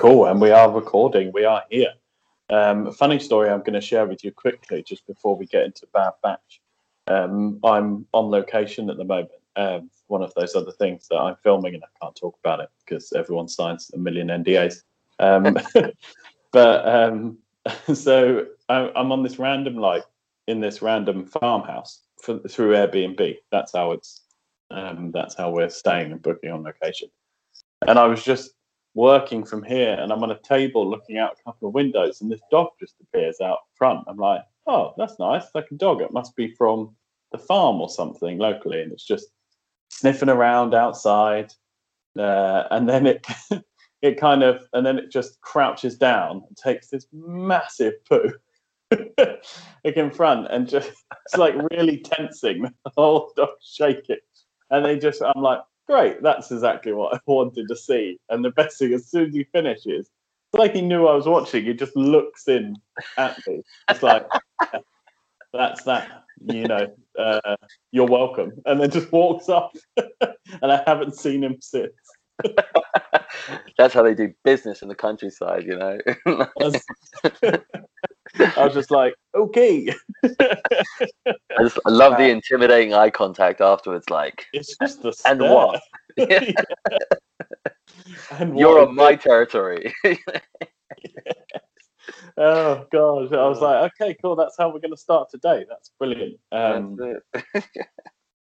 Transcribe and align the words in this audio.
Cool, 0.00 0.24
and 0.24 0.40
we 0.40 0.50
are 0.50 0.70
recording. 0.70 1.30
We 1.34 1.44
are 1.44 1.62
here. 1.68 1.92
Um, 2.48 2.90
funny 2.90 3.18
story 3.18 3.50
I'm 3.50 3.58
going 3.58 3.74
to 3.74 3.82
share 3.82 4.06
with 4.06 4.24
you 4.24 4.32
quickly 4.32 4.82
just 4.82 5.06
before 5.06 5.36
we 5.36 5.44
get 5.44 5.64
into 5.64 5.86
Bad 5.92 6.12
Batch. 6.22 6.62
Um, 7.06 7.60
I'm 7.62 8.06
on 8.14 8.30
location 8.30 8.88
at 8.88 8.96
the 8.96 9.04
moment. 9.04 9.32
Um, 9.56 9.90
one 10.06 10.22
of 10.22 10.32
those 10.32 10.54
other 10.54 10.72
things 10.72 11.06
that 11.08 11.18
I'm 11.18 11.36
filming 11.42 11.74
and 11.74 11.84
I 11.84 11.88
can't 12.02 12.16
talk 12.16 12.34
about 12.42 12.60
it 12.60 12.70
because 12.82 13.12
everyone 13.12 13.46
signs 13.46 13.90
a 13.92 13.98
million 13.98 14.28
NDAs. 14.28 14.84
Um, 15.18 15.58
but 16.50 16.88
um, 16.88 17.36
so 17.92 18.46
I'm 18.70 19.12
on 19.12 19.22
this 19.22 19.38
random, 19.38 19.76
like, 19.76 20.04
in 20.46 20.60
this 20.60 20.80
random 20.80 21.26
farmhouse 21.26 22.04
for, 22.22 22.38
through 22.48 22.72
Airbnb. 22.72 23.36
That's 23.52 23.72
how 23.74 23.92
it's. 23.92 24.22
Um, 24.70 25.10
that's 25.12 25.34
how 25.34 25.50
we're 25.50 25.68
staying 25.68 26.10
and 26.12 26.22
booking 26.22 26.52
on 26.52 26.62
location. 26.62 27.10
And 27.86 27.98
I 27.98 28.06
was 28.06 28.22
just 28.22 28.52
working 28.94 29.44
from 29.44 29.62
here 29.62 29.96
and 30.00 30.12
I'm 30.12 30.22
on 30.22 30.32
a 30.32 30.40
table 30.40 30.88
looking 30.88 31.18
out 31.18 31.36
a 31.40 31.44
couple 31.44 31.68
of 31.68 31.74
windows 31.74 32.20
and 32.20 32.30
this 32.30 32.40
dog 32.50 32.68
just 32.80 32.94
appears 33.00 33.40
out 33.40 33.58
front. 33.74 34.04
I'm 34.08 34.16
like, 34.16 34.42
oh, 34.66 34.94
that's 34.96 35.18
nice. 35.18 35.44
Like 35.54 35.68
a 35.70 35.74
dog. 35.74 36.00
It 36.00 36.12
must 36.12 36.34
be 36.36 36.54
from 36.54 36.94
the 37.32 37.38
farm 37.38 37.80
or 37.80 37.88
something 37.88 38.38
locally. 38.38 38.82
And 38.82 38.92
it's 38.92 39.04
just 39.04 39.28
sniffing 39.90 40.28
around 40.28 40.74
outside. 40.74 41.52
Uh, 42.18 42.64
and 42.70 42.88
then 42.88 43.06
it 43.06 43.26
it 44.02 44.18
kind 44.18 44.42
of 44.42 44.62
and 44.72 44.84
then 44.84 44.98
it 44.98 45.10
just 45.10 45.40
crouches 45.42 45.96
down 45.96 46.42
and 46.48 46.56
takes 46.56 46.88
this 46.88 47.06
massive 47.12 47.92
poo 48.06 48.32
like 49.18 49.96
in 49.96 50.10
front 50.10 50.48
and 50.50 50.68
just 50.68 50.90
it's 51.26 51.36
like 51.36 51.54
really 51.70 51.98
tensing 51.98 52.62
the 52.84 52.90
whole 52.96 53.32
dog 53.36 53.50
shaking. 53.62 54.16
And 54.70 54.84
they 54.84 54.98
just 54.98 55.22
I'm 55.22 55.42
like, 55.42 55.60
great, 55.90 56.22
that's 56.22 56.52
exactly 56.52 56.92
what 56.92 57.14
I 57.16 57.20
wanted 57.26 57.68
to 57.68 57.76
see. 57.76 58.18
And 58.28 58.44
the 58.44 58.50
best 58.50 58.78
thing, 58.78 58.94
as 58.94 59.06
soon 59.06 59.28
as 59.28 59.34
he 59.34 59.44
finishes, 59.44 60.10
it's 60.52 60.58
like 60.58 60.72
he 60.72 60.82
knew 60.82 61.06
I 61.06 61.14
was 61.14 61.26
watching. 61.26 61.64
He 61.64 61.74
just 61.74 61.96
looks 61.96 62.48
in 62.48 62.76
at 63.18 63.38
me. 63.46 63.62
It's 63.88 64.02
like, 64.02 64.26
that's 65.52 65.82
that, 65.84 66.24
you 66.44 66.66
know, 66.66 66.86
uh, 67.18 67.56
you're 67.92 68.06
welcome. 68.06 68.52
And 68.66 68.80
then 68.80 68.90
just 68.90 69.12
walks 69.12 69.48
off. 69.48 69.72
and 69.96 70.72
I 70.72 70.82
haven't 70.86 71.16
seen 71.16 71.42
him 71.42 71.56
since. 71.60 71.92
That's 73.76 73.94
how 73.94 74.02
they 74.02 74.14
do 74.14 74.32
business 74.44 74.82
in 74.82 74.88
the 74.88 74.94
countryside, 74.94 75.64
you 75.64 75.76
know. 75.76 75.98
I 78.38 78.64
was 78.64 78.74
just 78.74 78.90
like, 78.90 79.14
okay. 79.34 79.92
I 80.24 80.56
just 81.60 81.78
I 81.86 81.90
love 81.90 82.16
the 82.16 82.30
intimidating 82.30 82.94
eye 82.94 83.10
contact 83.10 83.60
afterwards. 83.60 84.08
Like, 84.10 84.46
it's 84.52 84.76
just 84.80 85.02
the 85.02 85.08
and 85.26 85.40
stare. 85.40 85.54
what? 85.54 85.80
Yeah. 86.16 86.52
And 88.38 88.58
You're 88.58 88.80
what 88.80 88.88
on 88.88 88.94
my 88.94 89.14
territory. 89.14 89.94
Oh 92.36 92.86
gosh, 92.90 93.32
I 93.32 93.48
was 93.48 93.60
like, 93.60 93.92
okay, 93.92 94.16
cool. 94.22 94.36
That's 94.36 94.56
how 94.58 94.68
we're 94.68 94.80
going 94.80 94.92
to 94.92 94.96
start 94.96 95.28
today. 95.30 95.64
That's 95.68 95.90
brilliant. 95.98 96.38
Um, 96.52 96.96
That's 96.96 97.66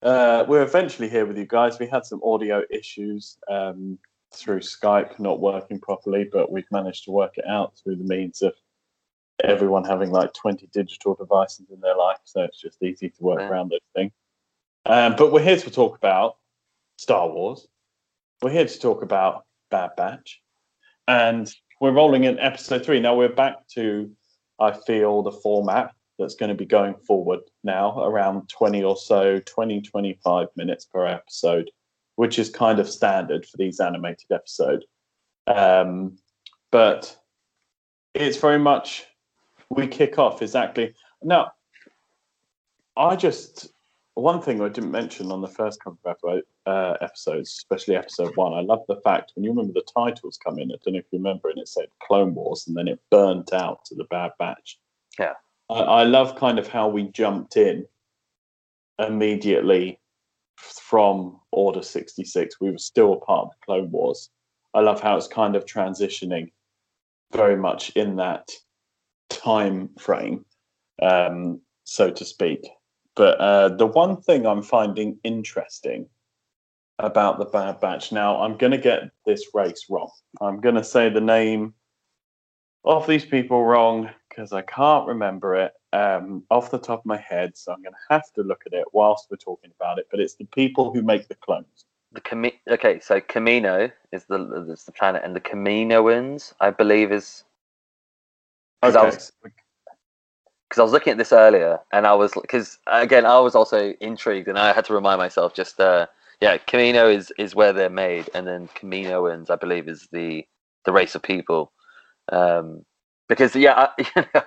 uh, 0.03 0.45
we're 0.47 0.63
eventually 0.63 1.09
here 1.09 1.27
with 1.27 1.37
you 1.37 1.47
guys. 1.47 1.79
We 1.79 1.87
had 1.87 2.05
some 2.05 2.21
audio 2.23 2.63
issues 2.71 3.39
um, 3.51 3.99
through 4.33 4.61
Skype 4.61 5.19
not 5.19 5.41
working 5.41 5.81
properly, 5.81 6.29
but 6.31 6.53
we've 6.53 6.71
managed 6.71 7.05
to 7.05 7.11
work 7.11 7.37
it 7.37 7.47
out 7.49 7.73
through 7.83 7.97
the 7.97 8.05
means 8.05 8.43
of 8.43 8.55
everyone 9.45 9.85
having 9.85 10.11
like 10.11 10.33
20 10.35 10.69
digital 10.73 11.15
devices 11.15 11.67
in 11.71 11.81
their 11.81 11.97
life. 11.97 12.19
So 12.25 12.43
it's 12.43 12.61
just 12.61 12.83
easy 12.83 13.11
to 13.11 13.23
work 13.23 13.41
Yeah. 13.41 13.49
around 13.49 13.71
those 13.71 13.81
things. 13.95 14.13
Um, 14.87 15.15
but 15.17 15.33
we're 15.33 15.43
here 15.43 15.59
to 15.59 15.71
talk 15.71 15.97
about 15.97 16.37
Star 16.97 17.29
Wars. 17.29 17.69
We're 18.43 18.51
here 18.51 18.67
to 18.67 18.79
talk 18.81 19.03
about 19.03 19.45
Bad 19.71 19.91
Batch. 19.97 20.41
And 21.07 21.53
we're 21.81 21.93
rolling 21.93 22.25
in 22.25 22.39
episode 22.39 22.85
three. 22.85 23.01
Now 23.01 23.15
we're 23.15 23.29
back 23.29 23.67
to, 23.75 24.11
I 24.59 24.73
feel, 24.73 25.23
the 25.23 25.33
format 25.33 25.93
that's 26.19 26.35
going 26.35 26.51
to 26.51 26.55
be 26.55 26.67
going 26.67 26.95
forward 27.07 27.41
now 27.65 28.03
around 28.03 28.49
20 28.49 28.83
or 28.83 28.97
so, 28.97 29.41
20, 29.41 29.81
25 29.81 30.49
minutes 30.57 30.85
per 30.85 31.07
episode, 31.07 31.71
which 32.17 32.39
is 32.39 32.51
kind 32.51 32.79
of 32.79 32.89
standard 32.89 33.47
for 33.47 33.57
these 33.57 33.81
animated 33.81 34.31
episodes. 34.31 34.85
Um, 35.47 36.19
but 36.71 37.17
it's 38.15 38.37
very 38.37 38.59
much, 38.59 39.07
we 39.71 39.87
kick 39.87 40.19
off 40.19 40.43
exactly. 40.43 40.95
Now, 41.23 41.53
I 42.97 43.17
just, 43.17 43.73
one 44.15 44.43
thing 44.43 44.61
I 44.61 44.69
didn't 44.69 44.91
mention 44.91 45.31
on 45.31 45.41
the 45.41 45.49
first 45.49 45.83
couple 45.83 45.99
of 46.05 46.43
uh, 46.67 46.97
episodes, 47.01 47.51
especially 47.51 47.97
episode 47.97 48.37
one, 48.37 48.53
I 48.53 48.61
love 48.61 48.83
the 48.89 49.01
fact 49.03 49.33
when 49.35 49.45
you 49.45 49.51
remember 49.51 49.73
the 49.73 49.87
titles 49.95 50.39
come 50.45 50.59
in, 50.59 50.71
I 50.73 50.75
don't 50.85 50.95
know 50.95 50.99
if 50.99 51.07
you 51.13 51.19
remember, 51.19 51.49
and 51.49 51.59
it 51.59 51.69
said 51.69 51.87
Clone 52.03 52.35
Wars 52.35 52.67
and 52.67 52.77
then 52.77 52.89
it 52.89 53.01
burnt 53.11 53.53
out 53.53 53.85
to 53.87 53.95
the 53.95 54.05
Bad 54.05 54.33
Batch. 54.39 54.79
Yeah. 55.19 55.35
I, 55.71 55.79
I 55.81 56.05
love 56.05 56.37
kind 56.37 56.59
of 56.59 56.67
how 56.67 56.89
we 56.89 57.05
jumped 57.05 57.57
in 57.57 57.87
immediately 58.99 60.01
from 60.57 61.41
Order 61.53 61.83
66. 61.83 62.61
We 62.61 62.71
were 62.71 62.79
still 62.79 63.15
a 63.15 63.21
part 63.21 63.47
of 63.47 63.51
the 63.51 63.65
Clone 63.65 63.91
Wars. 63.91 64.31
I 64.75 64.81
love 64.81 65.01
how 65.01 65.17
it's 65.17 65.27
kind 65.27 65.57
of 65.57 65.65
transitioning 65.65 66.53
very 67.33 67.57
much 67.57 67.91
in 67.91 68.17
that 68.17 68.51
time 69.31 69.89
frame, 69.99 70.45
um, 71.03 71.61
so 71.85 72.11
to 72.11 72.25
speak. 72.25 72.69
But 73.17 73.41
uh, 73.41 73.69
the 73.71 73.87
one 73.87 74.21
thing 74.21 74.47
I'm 74.47 74.63
finding 74.63 75.19
interesting 75.25 76.09
about 76.99 77.39
the 77.39 77.47
Bad 77.47 77.81
Batch 77.81 78.13
now, 78.13 78.43
I'm 78.43 78.57
going 78.57 78.73
to 78.73 78.79
get 78.79 79.11
this 79.25 79.49
race 79.55 79.87
wrong. 79.89 80.11
I'm 80.41 80.61
going 80.61 80.75
to 80.75 80.85
say 80.85 81.09
the 81.09 81.21
name 81.21 81.75
of 82.85 83.07
these 83.07 83.25
people 83.25 83.65
wrong 83.65 84.11
because 84.29 84.53
I 84.53 84.63
can't 84.63 85.07
remember 85.07 85.57
it 85.57 85.73
um, 85.93 86.45
off 86.51 86.71
the 86.71 86.79
top 86.79 87.01
of 87.01 87.07
my 87.07 87.17
head. 87.17 87.57
So 87.57 87.73
I'm 87.73 87.83
going 87.83 87.95
to 87.95 88.15
have 88.15 88.33
to 88.35 88.43
look 88.43 88.63
at 88.67 88.73
it 88.73 88.85
whilst 88.93 89.29
we're 89.31 89.37
talking 89.37 89.71
about 89.79 89.99
it. 89.99 90.07
But 90.11 90.21
it's 90.21 90.35
the 90.35 90.45
people 90.45 90.93
who 90.93 91.03
make 91.03 91.29
the 91.29 91.35
clones. 91.35 91.85
the 92.13 92.21
Cami- 92.21 92.61
okay, 92.69 93.01
so 93.01 93.21
Kamino 93.21 93.91
is 94.13 94.25
the 94.25 94.67
is 94.71 94.85
the 94.85 94.93
planet, 94.93 95.23
and 95.25 95.35
the 95.35 95.41
Kaminoans, 95.41 96.53
I 96.61 96.71
believe, 96.71 97.13
is 97.13 97.45
'Cause 98.83 98.97
I 98.97 99.03
was- 99.05 99.33
because 100.69 100.81
I 100.81 100.83
was 100.83 100.93
looking 100.93 101.11
at 101.13 101.19
this 101.19 101.33
earlier, 101.33 101.81
and 101.93 102.07
I 102.07 102.15
was 102.15 102.33
because 102.33 102.79
again 102.87 103.27
I 103.27 103.39
was 103.41 103.55
also 103.55 103.93
intrigued, 104.01 104.49
and 104.49 104.59
I 104.59 104.73
had 104.73 104.85
to 104.87 104.95
remind 104.95 105.19
myself 105.19 105.55
just 105.55 105.81
uh 105.81 106.07
yeah, 106.41 106.57
Kamino 106.59 107.15
is 107.15 107.33
is 107.39 107.55
where 107.55 107.73
they're 107.73 107.91
made, 107.91 108.31
and 108.35 108.47
then 108.47 108.69
Kaminoans, 108.69 109.51
I 109.51 109.57
believe, 109.57 109.89
is 109.89 110.09
the 110.13 110.45
the 110.85 110.93
race 110.93 111.15
of 111.15 111.23
people. 111.23 111.73
Um, 112.33 112.85
because 113.29 113.55
yeah, 113.57 113.75
I, 113.99 114.03
you 114.17 114.25
know, 114.35 114.43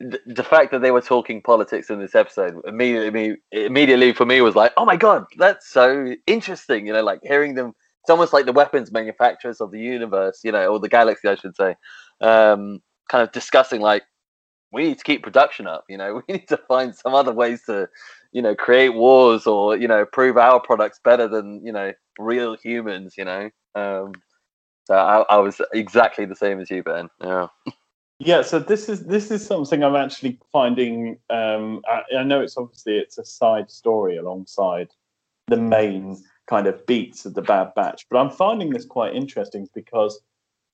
the, 0.00 0.20
the 0.26 0.44
fact 0.44 0.70
that 0.72 0.80
they 0.80 0.90
were 0.92 1.00
talking 1.00 1.42
politics 1.42 1.90
in 1.90 2.00
this 2.00 2.14
episode 2.14 2.54
immediately 2.66 3.36
immediately 3.52 4.12
for 4.12 4.26
me 4.26 4.40
was 4.40 4.54
like, 4.56 4.72
oh 4.76 4.84
my 4.84 4.96
god, 4.96 5.26
that's 5.38 5.68
so 5.68 6.14
interesting. 6.26 6.86
You 6.86 6.92
know, 6.94 7.02
like 7.02 7.20
hearing 7.22 7.54
them. 7.54 7.74
It's 8.02 8.10
almost 8.10 8.32
like 8.32 8.46
the 8.46 8.52
weapons 8.52 8.90
manufacturers 8.92 9.60
of 9.60 9.70
the 9.70 9.80
universe, 9.80 10.40
you 10.44 10.52
know, 10.52 10.66
or 10.68 10.78
the 10.80 10.88
galaxy, 10.88 11.28
I 11.28 11.34
should 11.34 11.54
say. 11.56 11.74
Um, 12.22 12.80
kind 13.08 13.22
of 13.22 13.32
discussing 13.32 13.80
like 13.80 14.04
we 14.72 14.84
need 14.84 14.98
to 14.98 15.04
keep 15.04 15.22
production 15.22 15.66
up. 15.66 15.84
You 15.88 15.98
know, 15.98 16.22
we 16.28 16.34
need 16.34 16.48
to 16.48 16.56
find 16.56 16.94
some 16.94 17.14
other 17.14 17.32
ways 17.32 17.62
to, 17.66 17.88
you 18.32 18.42
know, 18.42 18.54
create 18.54 18.90
wars 18.90 19.46
or 19.46 19.76
you 19.76 19.88
know 19.88 20.04
prove 20.04 20.36
our 20.36 20.60
products 20.60 21.00
better 21.02 21.28
than 21.28 21.64
you 21.64 21.72
know 21.72 21.92
real 22.18 22.56
humans. 22.56 23.14
You 23.16 23.24
know, 23.24 23.50
um, 23.74 24.12
so 24.86 24.94
I, 24.94 25.24
I 25.30 25.38
was 25.38 25.60
exactly 25.72 26.24
the 26.24 26.36
same 26.36 26.60
as 26.60 26.70
you, 26.70 26.82
Ben. 26.82 27.08
Yeah. 27.22 27.48
Yeah, 28.20 28.42
so 28.42 28.58
this 28.58 28.88
is 28.88 29.04
this 29.04 29.30
is 29.30 29.46
something 29.46 29.84
I'm 29.84 29.94
actually 29.94 30.40
finding. 30.52 31.18
Um, 31.30 31.82
I, 31.88 32.02
I 32.18 32.22
know 32.24 32.40
it's 32.40 32.56
obviously 32.56 32.98
it's 32.98 33.16
a 33.16 33.24
side 33.24 33.70
story 33.70 34.16
alongside 34.16 34.88
the 35.46 35.56
main 35.56 36.20
kind 36.48 36.66
of 36.66 36.84
beats 36.84 37.24
of 37.26 37.34
the 37.34 37.42
Bad 37.42 37.72
Batch, 37.76 38.06
but 38.10 38.18
I'm 38.18 38.30
finding 38.30 38.70
this 38.70 38.84
quite 38.84 39.14
interesting 39.14 39.68
because 39.72 40.20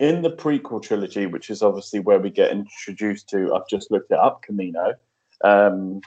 in 0.00 0.22
the 0.22 0.30
prequel 0.30 0.82
trilogy, 0.82 1.26
which 1.26 1.50
is 1.50 1.62
obviously 1.62 2.00
where 2.00 2.18
we 2.18 2.30
get 2.30 2.50
introduced 2.50 3.28
to, 3.30 3.54
I've 3.54 3.68
just 3.68 3.90
looked 3.90 4.10
it 4.10 4.18
up, 4.18 4.44
Kamino. 4.44 4.94
Um, 5.42 6.00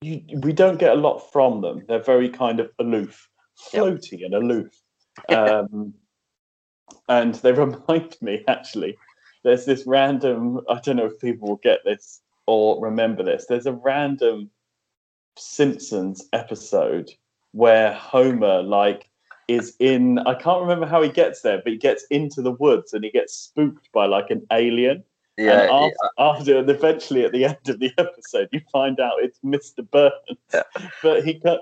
you, 0.00 0.22
we 0.42 0.52
don't 0.52 0.78
get 0.78 0.92
a 0.92 1.00
lot 1.00 1.32
from 1.32 1.60
them. 1.60 1.84
They're 1.88 2.02
very 2.02 2.28
kind 2.28 2.60
of 2.60 2.70
aloof, 2.78 3.28
floaty 3.72 4.24
and 4.24 4.34
aloof. 4.34 4.72
Um, 5.28 5.94
and 7.08 7.34
they 7.36 7.52
remind 7.64 8.16
me 8.20 8.44
actually. 8.48 8.96
There's 9.44 9.64
this 9.64 9.86
random. 9.86 10.60
I 10.68 10.80
don't 10.80 10.96
know 10.96 11.06
if 11.06 11.20
people 11.20 11.48
will 11.48 11.60
get 11.62 11.84
this 11.84 12.20
or 12.46 12.80
remember 12.80 13.22
this. 13.22 13.46
There's 13.48 13.66
a 13.66 13.72
random 13.72 14.50
Simpsons 15.36 16.28
episode 16.32 17.10
where 17.52 17.92
Homer 17.92 18.62
like 18.62 19.08
is 19.48 19.74
in 19.80 20.18
I 20.20 20.34
can't 20.34 20.60
remember 20.60 20.86
how 20.86 21.02
he 21.02 21.08
gets 21.08 21.40
there, 21.40 21.60
but 21.62 21.72
he 21.72 21.78
gets 21.78 22.04
into 22.10 22.42
the 22.42 22.52
woods 22.52 22.92
and 22.92 23.02
he 23.02 23.10
gets 23.10 23.34
spooked 23.34 23.90
by 23.92 24.06
like 24.06 24.30
an 24.30 24.46
alien. 24.52 25.02
Yeah, 25.38 25.62
and 25.62 25.70
after, 25.70 26.10
after 26.18 26.58
and 26.58 26.70
eventually 26.70 27.24
at 27.24 27.32
the 27.32 27.44
end 27.46 27.68
of 27.68 27.80
the 27.80 27.92
episode, 27.96 28.48
you 28.52 28.60
find 28.70 29.00
out 29.00 29.14
it's 29.18 29.38
Mr. 29.44 29.88
Burns. 29.90 30.12
Yeah. 30.52 30.62
But 31.02 31.24
he 31.24 31.40
cut. 31.40 31.60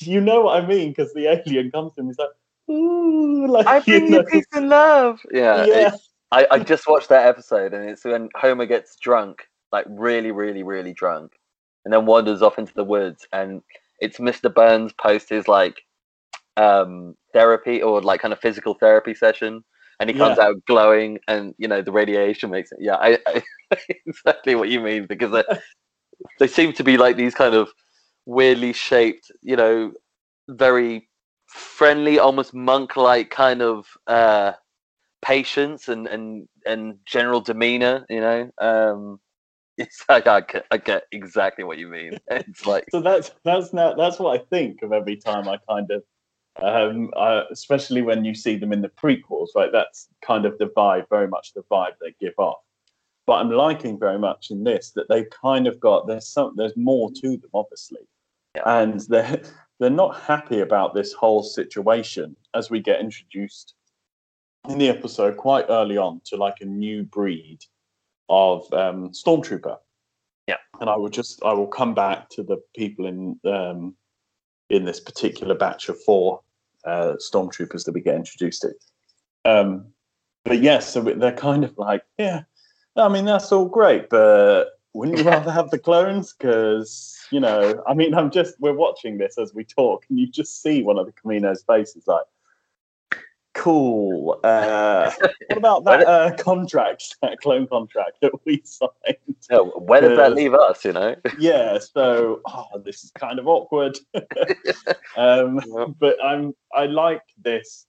You 0.00 0.20
know 0.20 0.40
what 0.42 0.60
I 0.60 0.66
mean? 0.66 0.90
Because 0.90 1.12
the 1.12 1.26
alien 1.26 1.70
comes 1.70 1.94
to 1.94 2.00
him, 2.00 2.08
he's 2.08 2.18
like, 2.18 2.30
"Ooh, 2.68 3.46
like 3.46 3.66
I 3.66 3.78
bring 3.78 4.08
you 4.08 4.14
you 4.14 4.24
peace 4.24 4.46
and 4.52 4.68
love. 4.68 5.20
Yeah, 5.30 5.64
yeah, 5.64 5.92
I, 6.32 6.46
I 6.50 6.58
just 6.58 6.88
watched 6.88 7.10
that 7.10 7.26
episode, 7.26 7.72
and 7.72 7.88
it's 7.88 8.04
when 8.04 8.28
Homer 8.34 8.66
gets 8.66 8.96
drunk, 8.96 9.46
like 9.70 9.86
really, 9.88 10.32
really, 10.32 10.64
really 10.64 10.92
drunk, 10.92 11.38
and 11.84 11.94
then 11.94 12.06
wanders 12.06 12.42
off 12.42 12.58
into 12.58 12.74
the 12.74 12.82
woods, 12.82 13.26
and 13.32 13.62
it's 14.00 14.18
Mr. 14.18 14.52
Burns 14.52 14.92
post 14.94 15.28
his 15.28 15.46
like 15.46 15.84
um 16.56 17.14
therapy 17.32 17.82
or 17.82 18.00
like 18.02 18.20
kind 18.20 18.32
of 18.32 18.40
physical 18.40 18.74
therapy 18.74 19.14
session, 19.14 19.64
and 20.00 20.10
he 20.10 20.14
comes 20.14 20.38
out 20.38 20.56
glowing, 20.66 21.18
and 21.28 21.54
you 21.58 21.68
know 21.68 21.82
the 21.82 21.92
radiation 21.92 22.50
makes 22.50 22.72
it. 22.72 22.78
Yeah, 22.80 22.96
I, 22.96 23.18
I 23.26 23.78
exactly 24.06 24.54
what 24.54 24.68
you 24.68 24.80
mean 24.80 25.06
because 25.06 25.32
they 25.32 25.44
they 26.38 26.46
seem 26.48 26.72
to 26.74 26.84
be 26.84 26.96
like 26.96 27.16
these 27.16 27.34
kind 27.34 27.54
of 27.54 27.70
weirdly 28.26 28.72
shaped, 28.72 29.30
you 29.42 29.56
know, 29.56 29.92
very 30.48 31.08
friendly, 31.46 32.18
almost 32.18 32.54
monk-like 32.54 33.30
kind 33.30 33.62
of 33.62 33.86
uh 34.06 34.52
patience 35.22 35.88
and 35.88 36.06
and 36.08 36.48
and 36.66 36.96
general 37.06 37.40
demeanor 37.40 38.04
you 38.10 38.20
know 38.20 38.50
um 38.60 39.20
it's 39.78 40.04
like 40.08 40.26
I 40.26 40.40
get, 40.42 40.66
I 40.70 40.76
get 40.76 41.04
exactly 41.12 41.64
what 41.64 41.78
you 41.78 41.88
mean 41.88 42.18
it's 42.30 42.66
like 42.66 42.84
so 42.90 43.00
that's 43.00 43.30
that's 43.44 43.72
now 43.72 43.94
that's 43.94 44.18
what 44.18 44.40
I 44.40 44.44
think 44.50 44.82
of 44.82 44.92
every 44.92 45.16
time 45.16 45.48
I 45.48 45.58
kind 45.68 45.90
of 45.90 46.02
um 46.62 47.10
uh, 47.16 47.44
especially 47.50 48.02
when 48.02 48.24
you 48.24 48.34
see 48.34 48.56
them 48.56 48.72
in 48.72 48.82
the 48.82 48.88
prequels 48.88 49.48
right? 49.56 49.72
That's 49.72 50.08
kind 50.20 50.44
of 50.44 50.58
the 50.58 50.66
vibe 50.66 51.08
very 51.08 51.28
much 51.28 51.54
the 51.54 51.62
vibe 51.70 51.94
they 52.00 52.14
give 52.20 52.34
off. 52.38 52.60
But 53.26 53.34
I'm 53.34 53.50
liking 53.50 53.98
very 53.98 54.18
much 54.18 54.50
in 54.50 54.64
this 54.64 54.90
that 54.90 55.08
they've 55.08 55.30
kind 55.30 55.66
of 55.66 55.80
got 55.80 56.06
there's 56.06 56.28
some 56.28 56.54
there's 56.56 56.76
more 56.76 57.10
to 57.10 57.36
them 57.36 57.50
obviously. 57.54 58.02
And 58.66 59.00
they're 59.08 59.42
they're 59.80 59.90
not 59.90 60.20
happy 60.20 60.60
about 60.60 60.94
this 60.94 61.12
whole 61.12 61.42
situation 61.42 62.36
as 62.54 62.70
we 62.70 62.80
get 62.80 63.00
introduced 63.00 63.74
in 64.68 64.78
the 64.78 64.88
episode 64.88 65.36
quite 65.36 65.66
early 65.68 65.96
on 65.96 66.20
to 66.26 66.36
like 66.36 66.60
a 66.60 66.64
new 66.64 67.02
breed 67.02 67.58
of 68.28 68.72
um, 68.72 69.10
stormtrooper. 69.10 69.78
Yeah. 70.48 70.56
and 70.80 70.90
I 70.90 70.96
will 70.96 71.08
just 71.08 71.42
I 71.44 71.52
will 71.52 71.66
come 71.68 71.94
back 71.94 72.28
to 72.30 72.42
the 72.42 72.58
people 72.76 73.06
in 73.06 73.38
um, 73.44 73.94
in 74.72 74.84
this 74.86 74.98
particular 74.98 75.54
batch 75.54 75.88
of 75.88 76.02
four 76.02 76.40
uh, 76.84 77.14
stormtroopers 77.18 77.84
that 77.84 77.92
we 77.92 78.00
get 78.00 78.16
introduced 78.16 78.62
to. 78.62 78.72
Um, 79.44 79.86
but 80.44 80.60
yes, 80.60 80.92
so 80.92 81.02
they're 81.02 81.32
kind 81.32 81.62
of 81.62 81.76
like, 81.78 82.02
yeah, 82.18 82.42
I 82.96 83.08
mean 83.08 83.26
that's 83.26 83.52
all 83.52 83.66
great, 83.66 84.08
but 84.08 84.70
wouldn't 84.94 85.18
you 85.18 85.24
rather 85.24 85.52
have 85.52 85.70
the 85.70 85.78
clones? 85.78 86.32
Because 86.32 87.16
you 87.30 87.38
know, 87.38 87.82
I 87.86 87.94
mean, 87.94 88.14
I'm 88.14 88.30
just 88.30 88.58
we're 88.60 88.74
watching 88.74 89.18
this 89.18 89.38
as 89.38 89.54
we 89.54 89.64
talk, 89.64 90.04
and 90.08 90.18
you 90.18 90.26
just 90.26 90.62
see 90.62 90.82
one 90.82 90.98
of 90.98 91.06
the 91.06 91.12
Kamino's 91.12 91.62
faces 91.62 92.06
like. 92.06 92.24
Cool. 93.62 94.40
Uh, 94.42 95.12
what 95.46 95.56
about 95.56 95.84
that 95.84 96.04
uh, 96.04 96.34
contract, 96.36 97.14
that 97.22 97.38
clone 97.38 97.68
contract 97.68 98.16
that 98.20 98.32
we 98.44 98.60
signed? 98.64 98.90
yeah, 99.50 99.58
where 99.58 100.00
does 100.00 100.16
that 100.16 100.34
leave 100.34 100.54
us 100.54 100.84
you 100.84 100.92
know 100.92 101.14
yeah 101.38 101.78
so 101.78 102.40
oh, 102.46 102.66
this 102.84 103.02
is 103.02 103.10
kind 103.12 103.38
of 103.38 103.48
awkward 103.48 103.96
um 105.16 105.60
Yeah. 105.66 105.86
but 105.98 106.16
i'm 106.24 106.54
i 106.74 106.86
like 106.86 107.22
this 107.42 107.86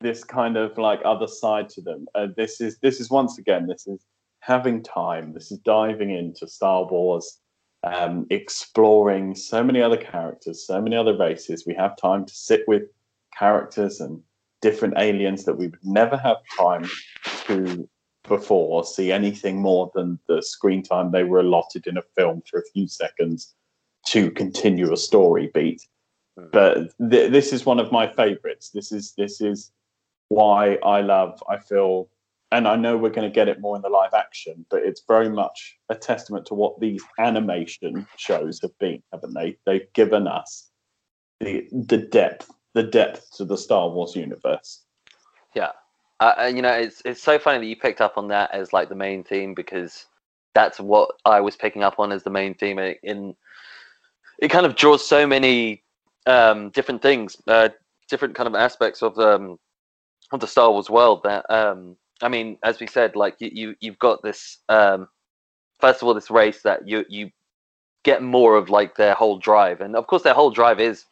this 0.00 0.24
kind 0.24 0.56
of 0.56 0.76
like 0.78 1.00
other 1.04 1.28
side 1.28 1.68
to 1.70 1.80
them 1.80 2.06
uh, 2.14 2.26
this 2.36 2.60
is 2.60 2.78
this 2.78 3.00
is 3.00 3.10
once 3.10 3.38
again 3.38 3.66
this 3.66 3.86
is 3.86 4.04
having 4.40 4.82
time 4.82 5.32
this 5.32 5.52
is 5.52 5.58
diving 5.58 6.10
into 6.10 6.48
star 6.48 6.84
wars 6.86 7.38
um 7.84 8.26
exploring 8.30 9.34
so 9.34 9.62
many 9.62 9.80
other 9.80 9.96
characters 9.96 10.66
so 10.66 10.80
many 10.80 10.96
other 10.96 11.16
races 11.16 11.64
we 11.66 11.74
have 11.74 11.96
time 11.96 12.24
to 12.26 12.34
sit 12.34 12.62
with 12.66 12.82
characters 13.36 14.00
and 14.00 14.20
different 14.62 14.94
aliens 14.96 15.44
that 15.44 15.58
we 15.58 15.68
would 15.68 15.84
never 15.84 16.16
have 16.16 16.38
time 16.56 16.88
to 17.46 17.88
before 18.28 18.84
see 18.84 19.10
anything 19.12 19.60
more 19.60 19.90
than 19.94 20.18
the 20.28 20.40
screen 20.40 20.82
time 20.82 21.10
they 21.10 21.24
were 21.24 21.40
allotted 21.40 21.86
in 21.86 21.98
a 21.98 22.02
film 22.16 22.42
for 22.48 22.60
a 22.60 22.70
few 22.72 22.86
seconds 22.86 23.54
to 24.06 24.30
continue 24.30 24.92
a 24.92 24.96
story 24.96 25.50
beat. 25.52 25.82
Mm. 26.38 26.50
But 26.52 26.74
th- 27.10 27.30
this 27.30 27.52
is 27.52 27.66
one 27.66 27.80
of 27.80 27.92
my 27.92 28.06
favorites. 28.06 28.70
This 28.70 28.92
is 28.92 29.12
this 29.18 29.40
is 29.40 29.72
why 30.28 30.78
I 30.84 31.00
love. 31.00 31.42
I 31.48 31.58
feel, 31.58 32.08
and 32.50 32.66
I 32.66 32.76
know 32.76 32.96
we're 32.96 33.10
going 33.10 33.28
to 33.28 33.34
get 33.34 33.48
it 33.48 33.60
more 33.60 33.76
in 33.76 33.82
the 33.82 33.88
live 33.88 34.14
action, 34.14 34.64
but 34.70 34.82
it's 34.82 35.02
very 35.06 35.28
much 35.28 35.76
a 35.88 35.94
testament 35.94 36.46
to 36.46 36.54
what 36.54 36.80
these 36.80 37.02
animation 37.18 38.06
shows 38.16 38.60
have 38.62 38.76
been, 38.78 39.02
haven't 39.12 39.34
they? 39.34 39.56
They've 39.66 39.92
given 39.92 40.26
us 40.26 40.70
the 41.40 41.68
the 41.70 41.98
depth, 41.98 42.50
the 42.74 42.82
depth 42.82 43.30
to 43.36 43.44
the 43.44 43.56
Star 43.56 43.88
Wars 43.88 44.16
universe. 44.16 44.82
uh, 46.20 46.34
and, 46.38 46.56
you 46.56 46.62
know 46.62 46.72
it's 46.72 47.02
it's 47.04 47.22
so 47.22 47.38
funny 47.38 47.58
that 47.58 47.66
you 47.66 47.76
picked 47.76 48.00
up 48.00 48.16
on 48.16 48.28
that 48.28 48.52
as 48.52 48.72
like 48.72 48.88
the 48.88 48.94
main 48.94 49.24
theme 49.24 49.54
because 49.54 50.06
that's 50.54 50.78
what 50.78 51.10
I 51.24 51.40
was 51.40 51.56
picking 51.56 51.82
up 51.82 51.98
on 51.98 52.12
as 52.12 52.22
the 52.22 52.30
main 52.30 52.54
theme. 52.54 52.78
In, 52.78 52.94
in 53.02 53.36
it 54.38 54.48
kind 54.48 54.66
of 54.66 54.76
draws 54.76 55.06
so 55.06 55.26
many 55.26 55.82
um, 56.26 56.70
different 56.70 57.02
things 57.02 57.36
uh, 57.48 57.70
different 58.08 58.34
kind 58.34 58.46
of 58.46 58.54
aspects 58.54 59.02
of 59.02 59.18
um, 59.18 59.58
of 60.30 60.40
the 60.40 60.46
Star 60.46 60.70
Wars 60.70 60.88
world 60.88 61.22
that 61.24 61.44
um, 61.50 61.96
I 62.22 62.28
mean 62.28 62.56
as 62.62 62.78
we 62.78 62.86
said 62.86 63.16
like 63.16 63.36
you, 63.40 63.50
you 63.52 63.74
you've 63.80 63.98
got 63.98 64.22
this 64.22 64.58
um, 64.68 65.08
first 65.80 66.00
of 66.00 66.08
all 66.08 66.14
this 66.14 66.30
race 66.30 66.62
that 66.62 66.86
you 66.86 67.04
you 67.08 67.30
get 68.04 68.22
more 68.22 68.56
of 68.56 68.70
like 68.70 68.96
their 68.96 69.14
whole 69.14 69.38
drive. 69.38 69.80
And 69.80 69.96
of 69.96 70.06
course 70.06 70.22
their 70.22 70.34
whole 70.34 70.50
drive 70.50 70.80
is 70.80 71.04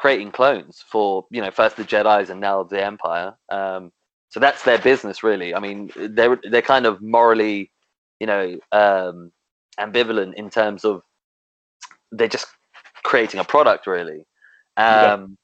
creating 0.00 0.32
clones 0.32 0.82
for 0.90 1.26
you 1.30 1.42
know 1.42 1.50
first 1.50 1.76
the 1.76 1.84
Jedi's 1.84 2.30
and 2.30 2.40
now 2.40 2.62
the 2.62 2.82
Empire. 2.82 3.34
Um, 3.50 3.92
so 4.30 4.40
that's 4.40 4.64
their 4.64 4.78
business 4.78 5.22
really. 5.22 5.54
I 5.54 5.60
mean 5.60 5.90
they're 5.94 6.40
they're 6.50 6.62
kind 6.62 6.86
of 6.86 7.02
morally 7.02 7.70
you 8.18 8.26
know 8.26 8.58
um 8.72 9.30
ambivalent 9.78 10.32
in 10.34 10.48
terms 10.48 10.86
of 10.86 11.02
they're 12.12 12.28
just 12.28 12.46
creating 13.02 13.40
a 13.40 13.44
product 13.44 13.86
really. 13.86 14.24
Yeah. 14.78 15.12
um 15.12 15.36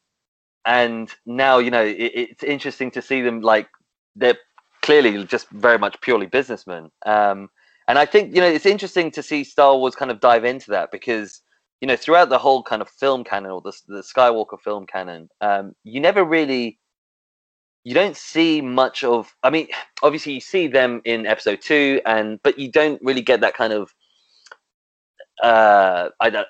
and 0.65 1.13
now 1.27 1.59
you 1.59 1.71
know 1.71 1.85
it, 1.85 2.13
it's 2.23 2.43
interesting 2.43 2.91
to 2.93 3.03
see 3.03 3.21
them 3.21 3.43
like 3.43 3.69
they're 4.15 4.39
clearly 4.81 5.23
just 5.25 5.51
very 5.51 5.79
much 5.79 6.01
purely 6.01 6.27
businessmen. 6.27 6.91
Um 7.05 7.51
and 7.89 7.99
i 7.99 8.07
think 8.07 8.35
you 8.35 8.41
know 8.41 8.49
it's 8.49 8.67
interesting 8.67 9.11
to 9.11 9.23
see 9.23 9.45
star 9.45 9.77
wars 9.77 9.95
kind 9.95 10.11
of 10.11 10.19
dive 10.21 10.45
into 10.45 10.71
that 10.71 10.91
because 10.91 11.43
you 11.81 11.89
know 11.89 11.97
throughout 11.97 12.29
the 12.29 12.39
whole 12.39 12.63
kind 12.63 12.83
of 12.83 12.89
film 12.89 13.25
canon 13.25 13.51
or 13.51 13.61
the, 13.61 13.73
the 13.89 14.03
skywalker 14.03 14.59
film 14.61 14.87
canon 14.87 15.29
um 15.41 15.73
you 15.85 16.01
never 16.01 16.25
really 16.25 16.79
you 17.85 17.95
don't 17.95 18.17
see 18.17 18.61
much 18.61 19.05
of 19.05 19.35
i 19.43 19.51
mean 19.51 19.69
obviously 20.03 20.33
you 20.33 20.41
see 20.41 20.67
them 20.67 21.01
in 21.05 21.27
episode 21.27 21.61
two 21.61 22.01
and 22.07 22.41
but 22.43 22.59
you 22.59 22.71
don't 22.71 23.01
really 23.03 23.23
get 23.23 23.41
that 23.41 23.55
kind 23.55 23.73
of 23.73 23.95
uh 25.43 26.09
i 26.21 26.45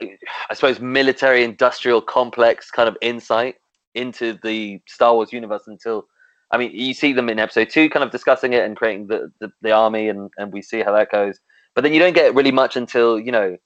i 0.49 0.55
suppose 0.55 0.81
military 0.81 1.43
industrial 1.43 2.01
complex 2.01 2.71
kind 2.71 2.89
of 2.89 2.97
insight 3.03 3.57
into 3.95 4.39
the 4.45 4.81
star 4.87 5.15
wars 5.15 5.33
universe 5.33 5.65
until 5.67 6.07
i 6.53 6.57
mean 6.57 6.71
you 6.73 6.95
see 6.95 7.13
them 7.13 7.29
in 7.29 7.39
episode 7.41 7.69
two 7.69 7.91
kind 7.91 8.05
of 8.05 8.13
discussing 8.13 8.53
it 8.53 8.65
and 8.65 8.77
creating 8.77 9.07
the 9.09 9.31
the, 9.41 9.51
the 9.63 9.73
army 9.73 10.09
and 10.09 10.31
and 10.39 10.53
we 10.53 10.63
see 10.63 10.83
how 10.83 10.93
that 10.93 11.11
goes. 11.11 11.39
But 11.75 11.83
then 11.83 11.93
you 11.93 12.01
don't 12.01 12.15
get 12.15 12.35
really 12.35 12.53
much 12.53 12.77
until 12.77 13.21
you 13.21 13.33
know 13.33 13.57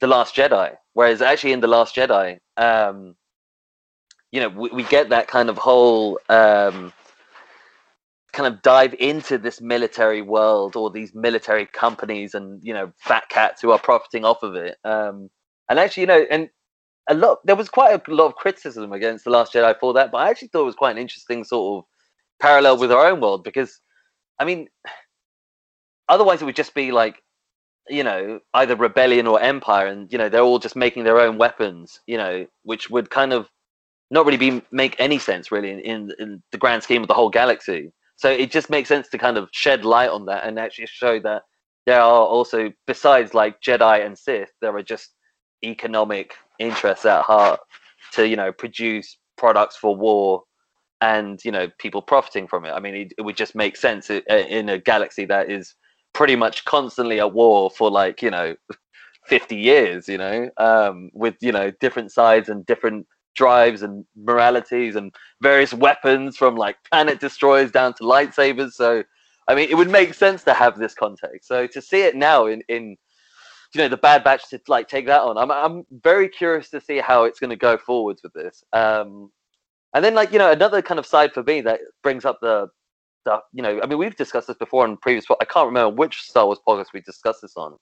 the 0.00 0.06
last 0.06 0.36
jedi 0.36 0.76
whereas 0.94 1.22
actually 1.22 1.52
in 1.52 1.60
the 1.60 1.66
last 1.66 1.94
jedi 1.94 2.38
um 2.56 3.14
you 4.32 4.40
know 4.40 4.48
we, 4.48 4.68
we 4.70 4.82
get 4.84 5.08
that 5.10 5.28
kind 5.28 5.48
of 5.48 5.58
whole 5.58 6.18
um 6.28 6.92
kind 8.32 8.52
of 8.52 8.62
dive 8.62 8.94
into 9.00 9.38
this 9.38 9.60
military 9.60 10.22
world 10.22 10.76
or 10.76 10.90
these 10.90 11.14
military 11.14 11.66
companies 11.66 12.34
and 12.34 12.60
you 12.62 12.72
know 12.72 12.92
fat 12.98 13.28
cats 13.28 13.60
who 13.60 13.72
are 13.72 13.78
profiting 13.78 14.24
off 14.24 14.42
of 14.44 14.54
it. 14.54 14.76
Um 14.84 15.30
and 15.68 15.78
actually 15.78 16.02
you 16.02 16.06
know 16.06 16.26
and 16.30 16.50
a 17.08 17.14
lot 17.14 17.38
there 17.44 17.56
was 17.56 17.68
quite 17.68 17.94
a 18.08 18.14
lot 18.14 18.26
of 18.26 18.34
criticism 18.34 18.92
against 18.92 19.24
the 19.24 19.30
last 19.30 19.52
jedi 19.54 19.78
for 19.78 19.94
that 19.94 20.12
but 20.12 20.18
i 20.18 20.28
actually 20.28 20.48
thought 20.48 20.62
it 20.62 20.66
was 20.66 20.74
quite 20.74 20.92
an 20.92 20.98
interesting 20.98 21.44
sort 21.44 21.78
of 21.78 21.88
parallel 22.40 22.76
with 22.78 22.92
our 22.92 23.06
own 23.06 23.20
world 23.20 23.42
because 23.42 23.80
i 24.38 24.44
mean 24.44 24.68
otherwise 26.08 26.42
it 26.42 26.44
would 26.44 26.56
just 26.56 26.74
be 26.74 26.92
like 26.92 27.22
you 27.90 28.04
know 28.04 28.40
either 28.54 28.76
rebellion 28.76 29.26
or 29.26 29.40
empire 29.40 29.86
and 29.86 30.10
you 30.12 30.18
know 30.18 30.28
they're 30.28 30.42
all 30.42 30.58
just 30.58 30.76
making 30.76 31.04
their 31.04 31.20
own 31.20 31.38
weapons 31.38 32.00
you 32.06 32.16
know 32.16 32.46
which 32.62 32.88
would 32.88 33.10
kind 33.10 33.32
of 33.32 33.48
not 34.10 34.26
really 34.26 34.36
be 34.36 34.62
make 34.72 34.96
any 34.98 35.18
sense 35.18 35.52
really 35.52 35.70
in, 35.70 35.80
in, 35.80 36.12
in 36.18 36.42
the 36.52 36.58
grand 36.58 36.82
scheme 36.82 37.02
of 37.02 37.08
the 37.08 37.14
whole 37.14 37.30
galaxy. 37.30 37.92
So 38.16 38.28
it 38.30 38.50
just 38.50 38.68
makes 38.68 38.88
sense 38.88 39.08
to 39.08 39.18
kind 39.18 39.38
of 39.38 39.48
shed 39.52 39.84
light 39.84 40.10
on 40.10 40.26
that 40.26 40.44
and 40.44 40.58
actually 40.58 40.86
show 40.86 41.20
that 41.20 41.42
there 41.86 42.00
are 42.00 42.26
also 42.26 42.72
besides 42.86 43.32
like 43.34 43.60
Jedi 43.62 44.04
and 44.04 44.18
Sith, 44.18 44.50
there 44.60 44.76
are 44.76 44.82
just 44.82 45.14
economic 45.64 46.34
interests 46.58 47.06
at 47.06 47.22
heart 47.22 47.60
to 48.12 48.26
you 48.26 48.36
know 48.36 48.52
produce 48.52 49.16
products 49.38 49.76
for 49.76 49.96
war 49.96 50.42
and 51.00 51.42
you 51.44 51.52
know 51.52 51.68
people 51.78 52.02
profiting 52.02 52.46
from 52.46 52.64
it. 52.64 52.72
I 52.72 52.80
mean, 52.80 52.94
it, 52.94 53.12
it 53.16 53.22
would 53.22 53.36
just 53.36 53.54
make 53.54 53.76
sense 53.76 54.10
uh, 54.10 54.20
in 54.28 54.68
a 54.68 54.78
galaxy 54.78 55.24
that 55.26 55.50
is 55.50 55.74
pretty 56.20 56.36
much 56.36 56.66
constantly 56.66 57.18
at 57.18 57.32
war 57.32 57.70
for 57.70 57.90
like 57.90 58.20
you 58.20 58.30
know 58.30 58.54
50 59.24 59.56
years 59.56 60.06
you 60.06 60.18
know 60.18 60.50
um, 60.58 61.08
with 61.14 61.34
you 61.40 61.50
know 61.50 61.70
different 61.80 62.12
sides 62.12 62.50
and 62.50 62.66
different 62.66 63.06
drives 63.34 63.80
and 63.80 64.04
moralities 64.14 64.96
and 64.96 65.14
various 65.40 65.72
weapons 65.72 66.36
from 66.36 66.56
like 66.56 66.76
planet 66.90 67.20
destroyers 67.20 67.70
down 67.70 67.94
to 67.94 68.02
lightsabers. 68.02 68.72
So 68.72 69.02
i 69.48 69.54
mean 69.54 69.70
it 69.70 69.76
would 69.76 69.88
make 69.88 70.12
sense 70.12 70.44
to 70.44 70.52
have 70.52 70.78
this 70.78 70.92
context. 70.92 71.48
So 71.48 71.66
to 71.68 71.80
see 71.80 72.02
it 72.02 72.14
now 72.14 72.44
in 72.44 72.60
in 72.68 72.98
you 73.72 73.78
know 73.78 73.88
the 73.88 73.96
bad 73.96 74.22
batch 74.22 74.46
to 74.50 74.60
like 74.68 74.88
take 74.88 75.06
that 75.06 75.22
on 75.22 75.38
i'm, 75.38 75.50
I'm 75.50 75.86
very 76.02 76.28
curious 76.28 76.68
to 76.70 76.82
see 76.82 76.98
how 76.98 77.24
it's 77.24 77.40
going 77.40 77.56
to 77.56 77.64
go 77.68 77.78
forwards 77.78 78.22
with 78.22 78.34
this. 78.34 78.62
Um 78.74 79.30
and 79.94 80.04
then 80.04 80.14
like 80.14 80.32
you 80.32 80.38
know 80.38 80.52
another 80.52 80.82
kind 80.82 81.00
of 81.00 81.06
side 81.06 81.32
for 81.32 81.42
me 81.42 81.62
that 81.62 81.80
brings 82.02 82.26
up 82.26 82.40
the 82.42 82.68
the 83.24 83.38
you 83.52 83.62
know 83.62 83.80
i 83.82 83.86
mean 83.86 83.98
we've 83.98 84.16
discussed 84.16 84.48
this 84.48 84.56
before 84.56 84.84
in 84.84 84.96
previous 84.96 85.24
i 85.40 85.44
can't 85.44 85.66
remember 85.66 85.94
which 85.94 86.22
star 86.22 86.46
wars 86.46 86.58
podcast 86.66 86.86
we 86.92 87.00
discussed 87.00 87.42
this 87.42 87.56
on 87.56 87.76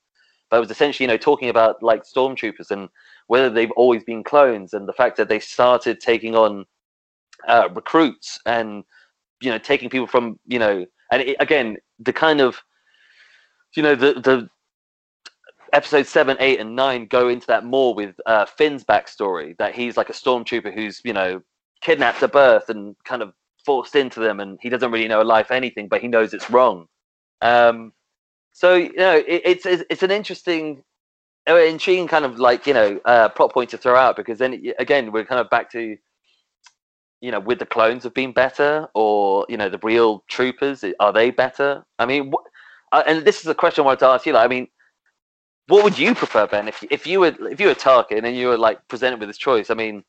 but 0.50 0.56
it 0.56 0.60
was 0.60 0.70
essentially 0.70 1.04
you 1.04 1.08
know 1.08 1.16
talking 1.16 1.48
about 1.48 1.82
like 1.82 2.02
stormtroopers 2.04 2.70
and 2.70 2.88
whether 3.26 3.50
they've 3.50 3.70
always 3.72 4.04
been 4.04 4.24
clones 4.24 4.72
and 4.72 4.88
the 4.88 4.92
fact 4.92 5.16
that 5.16 5.28
they 5.28 5.38
started 5.38 6.00
taking 6.00 6.34
on 6.34 6.64
uh, 7.46 7.68
recruits 7.74 8.38
and 8.46 8.84
you 9.40 9.50
know 9.50 9.58
taking 9.58 9.88
people 9.88 10.06
from 10.06 10.38
you 10.46 10.58
know 10.58 10.84
and 11.12 11.22
it, 11.22 11.36
again 11.40 11.76
the 12.00 12.12
kind 12.12 12.40
of 12.40 12.60
you 13.76 13.82
know 13.82 13.94
the 13.94 14.14
the 14.14 14.48
episode 15.72 16.06
seven, 16.06 16.36
eight, 16.40 16.60
and 16.60 16.74
nine 16.74 17.06
go 17.06 17.28
into 17.28 17.46
that 17.46 17.64
more 17.64 17.94
with 17.94 18.14
uh, 18.26 18.46
Finn's 18.46 18.84
backstory 18.84 19.56
that 19.58 19.74
he's 19.74 19.96
like 19.96 20.08
a 20.08 20.14
stormtrooper 20.14 20.72
who's 20.72 21.00
you 21.04 21.12
know 21.12 21.42
kidnapped 21.80 22.22
at 22.22 22.32
birth 22.32 22.68
and 22.68 22.96
kind 23.04 23.22
of 23.22 23.32
forced 23.68 23.94
into 23.94 24.18
them, 24.20 24.40
and 24.40 24.58
he 24.62 24.70
doesn't 24.70 24.90
really 24.90 25.08
know 25.08 25.20
a 25.20 25.30
life 25.36 25.50
anything, 25.50 25.88
but 25.88 26.00
he 26.00 26.08
knows 26.08 26.32
it's 26.32 26.48
wrong. 26.48 26.86
Um, 27.42 27.92
so 28.52 28.76
you 28.76 28.96
know, 28.96 29.16
it, 29.16 29.42
it's 29.44 29.66
it's 29.66 30.02
an 30.02 30.10
interesting, 30.10 30.82
uh, 31.50 31.56
intriguing 31.56 32.08
kind 32.08 32.24
of 32.24 32.38
like 32.38 32.66
you 32.66 32.72
know 32.72 32.98
uh, 33.04 33.28
plot 33.28 33.52
point 33.52 33.68
to 33.70 33.78
throw 33.78 33.94
out 33.94 34.16
because 34.16 34.38
then 34.38 34.52
again 34.78 35.12
we're 35.12 35.26
kind 35.26 35.38
of 35.38 35.50
back 35.50 35.70
to 35.72 35.98
you 37.20 37.30
know 37.30 37.40
with 37.40 37.58
the 37.58 37.66
clones 37.66 38.04
have 38.04 38.14
been 38.14 38.32
better 38.32 38.88
or 38.94 39.44
you 39.50 39.58
know 39.58 39.68
the 39.68 39.80
real 39.82 40.24
troopers 40.28 40.82
are 40.98 41.12
they 41.12 41.30
better? 41.30 41.84
I 41.98 42.06
mean, 42.06 42.32
wh- 42.32 42.46
uh, 42.96 43.02
and 43.06 43.26
this 43.26 43.42
is 43.42 43.46
a 43.48 43.54
question 43.54 43.82
I 43.82 43.86
wanted 43.88 44.00
to 44.00 44.06
ask 44.06 44.24
you. 44.24 44.32
Like, 44.32 44.46
I 44.46 44.48
mean, 44.48 44.66
what 45.66 45.84
would 45.84 45.98
you 45.98 46.14
prefer, 46.14 46.46
Ben? 46.46 46.68
If 46.68 46.82
if 46.90 47.06
you 47.06 47.20
were 47.20 47.34
if 47.54 47.60
you 47.60 47.66
were 47.66 47.74
Tarkin 47.74 48.24
and 48.24 48.34
you 48.34 48.48
were 48.48 48.56
like 48.68 48.78
presented 48.88 49.20
with 49.20 49.28
this 49.28 49.44
choice, 49.48 49.68
I 49.68 49.74
mean, 49.74 50.04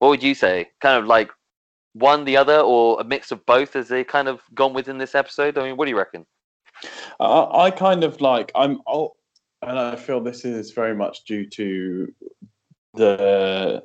what 0.00 0.08
would 0.08 0.22
you 0.24 0.34
say? 0.34 0.70
Kind 0.80 0.98
of 0.98 1.06
like 1.06 1.30
one, 1.94 2.24
the 2.24 2.36
other, 2.36 2.58
or 2.58 3.00
a 3.00 3.04
mix 3.04 3.30
of 3.32 3.44
both, 3.46 3.74
as 3.76 3.88
they 3.88 4.04
kind 4.04 4.28
of 4.28 4.42
gone 4.54 4.74
within 4.74 4.98
this 4.98 5.14
episode? 5.14 5.56
I 5.56 5.64
mean, 5.64 5.76
what 5.76 5.86
do 5.86 5.90
you 5.90 5.98
reckon? 5.98 6.26
I, 7.18 7.64
I 7.64 7.70
kind 7.70 8.04
of 8.04 8.20
like 8.20 8.52
I'm, 8.54 8.80
I'll, 8.86 9.16
and 9.62 9.78
I 9.78 9.96
feel 9.96 10.20
this 10.20 10.44
is 10.44 10.72
very 10.72 10.94
much 10.94 11.24
due 11.24 11.48
to 11.50 12.12
the 12.94 13.82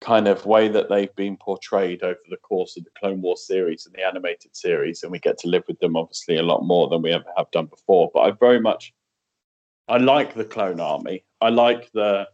kind 0.00 0.26
of 0.26 0.46
way 0.46 0.68
that 0.68 0.88
they've 0.88 1.14
been 1.14 1.36
portrayed 1.36 2.02
over 2.02 2.18
the 2.28 2.36
course 2.38 2.76
of 2.76 2.84
the 2.84 2.90
Clone 2.98 3.22
Wars 3.22 3.46
series 3.46 3.86
and 3.86 3.94
the 3.94 4.04
animated 4.04 4.56
series, 4.56 5.02
and 5.02 5.12
we 5.12 5.18
get 5.18 5.38
to 5.38 5.48
live 5.48 5.64
with 5.68 5.78
them 5.80 5.96
obviously 5.96 6.38
a 6.38 6.42
lot 6.42 6.64
more 6.64 6.88
than 6.88 7.02
we 7.02 7.12
ever 7.12 7.30
have 7.36 7.50
done 7.50 7.66
before. 7.66 8.10
But 8.14 8.20
I 8.20 8.30
very 8.32 8.60
much, 8.60 8.92
I 9.88 9.98
like 9.98 10.34
the 10.34 10.44
Clone 10.44 10.80
Army. 10.80 11.24
I 11.40 11.50
like 11.50 11.90
the, 11.92 12.26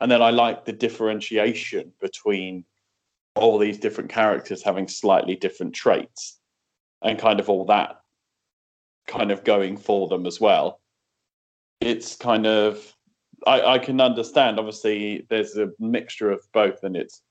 and 0.00 0.10
then 0.10 0.22
I 0.22 0.30
like 0.30 0.64
the 0.64 0.72
differentiation 0.72 1.92
between 2.00 2.64
all 3.38 3.58
these 3.58 3.78
different 3.78 4.10
characters 4.10 4.62
having 4.62 4.88
slightly 4.88 5.36
different 5.36 5.74
traits, 5.74 6.38
and 7.02 7.18
kind 7.18 7.40
of 7.40 7.48
all 7.48 7.64
that 7.66 8.00
kind 9.06 9.32
of 9.32 9.42
going 9.42 9.76
for 9.76 10.06
them 10.08 10.26
as 10.26 10.40
well. 10.40 10.80
It's 11.80 12.16
kind 12.16 12.46
of 12.46 12.94
I, 13.46 13.62
I 13.62 13.78
can 13.78 14.00
understand. 14.00 14.58
Obviously, 14.58 15.26
there's 15.28 15.56
a 15.56 15.70
mixture 15.78 16.30
of 16.30 16.46
both, 16.52 16.82
and 16.84 16.96
it's 16.96 17.22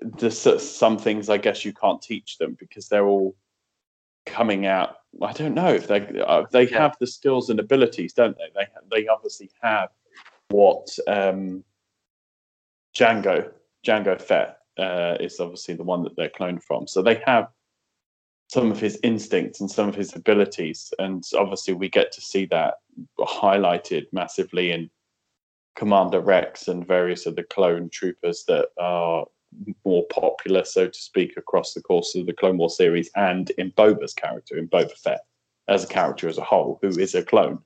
there's 0.00 0.38
some 0.38 0.98
things 0.98 1.28
I 1.28 1.36
guess 1.36 1.64
you 1.64 1.72
can't 1.72 2.00
teach 2.00 2.38
them 2.38 2.56
because 2.58 2.88
they're 2.88 3.06
all 3.06 3.36
coming 4.24 4.66
out. 4.66 4.96
I 5.22 5.32
don't 5.32 5.54
know 5.54 5.72
if 5.72 5.86
they 5.88 6.22
uh, 6.26 6.44
they 6.50 6.66
have 6.66 6.96
the 6.98 7.06
skills 7.06 7.50
and 7.50 7.60
abilities, 7.60 8.12
don't 8.12 8.36
they? 8.36 8.50
They 8.54 8.66
they 9.02 9.08
obviously 9.08 9.50
have 9.62 9.90
what 10.48 10.88
um, 11.06 11.64
Jango 12.94 13.50
Jango 13.86 14.20
Fett 14.20 14.58
uh, 14.78 15.16
is 15.20 15.40
obviously 15.40 15.74
the 15.74 15.84
one 15.84 16.02
that 16.02 16.16
they're 16.16 16.28
cloned 16.28 16.62
from. 16.62 16.86
So 16.86 17.02
they 17.02 17.22
have 17.26 17.48
some 18.48 18.70
of 18.70 18.80
his 18.80 18.98
instincts 19.02 19.60
and 19.60 19.70
some 19.70 19.88
of 19.88 19.94
his 19.94 20.14
abilities. 20.14 20.92
And 20.98 21.24
obviously, 21.36 21.74
we 21.74 21.88
get 21.88 22.12
to 22.12 22.20
see 22.20 22.46
that 22.46 22.74
highlighted 23.18 24.06
massively 24.12 24.72
in 24.72 24.90
Commander 25.76 26.20
Rex 26.20 26.68
and 26.68 26.86
various 26.86 27.26
of 27.26 27.36
the 27.36 27.42
clone 27.44 27.88
troopers 27.90 28.44
that 28.48 28.68
are 28.78 29.26
more 29.84 30.04
popular, 30.10 30.64
so 30.64 30.88
to 30.88 30.98
speak, 30.98 31.36
across 31.36 31.72
the 31.72 31.82
course 31.82 32.14
of 32.14 32.26
the 32.26 32.32
Clone 32.32 32.58
War 32.58 32.70
series, 32.70 33.10
and 33.16 33.50
in 33.50 33.70
Boba's 33.72 34.14
character, 34.14 34.58
in 34.58 34.68
Boba 34.68 34.96
Fett, 34.98 35.20
as 35.68 35.84
a 35.84 35.88
character 35.88 36.28
as 36.28 36.38
a 36.38 36.44
whole, 36.44 36.78
who 36.82 36.88
is 36.88 37.14
a 37.14 37.22
clone. 37.22 37.58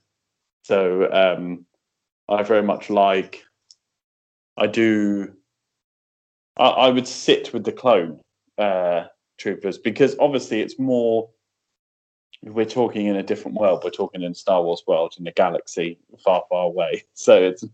So 0.65 1.11
um, 1.13 1.65
I 2.29 2.43
very 2.43 2.63
much 2.63 2.91
like. 2.91 3.45
I 4.57 4.67
do. 4.67 5.33
I, 6.61 6.69
I 6.69 6.89
would 6.91 7.09
sit 7.09 7.53
with 7.53 7.65
the 7.65 7.73
clone 7.73 8.21
uh, 8.59 9.05
troopers 9.39 9.79
because 9.79 10.15
obviously 10.21 10.61
it's 10.61 10.79
more 10.79 11.31
we're 12.43 12.65
talking 12.65 13.07
in 13.07 13.17
a 13.17 13.23
different 13.23 13.59
world. 13.59 13.83
We're 13.85 13.91
talking 13.91 14.23
in 14.23 14.35
star 14.35 14.63
wars 14.63 14.83
world 14.87 15.15
in 15.19 15.27
a 15.27 15.33
galaxy 15.33 15.99
far 16.25 16.45
far 16.49 16.67
away. 16.67 17.05
So 17.15 17.43
it's 17.43 17.65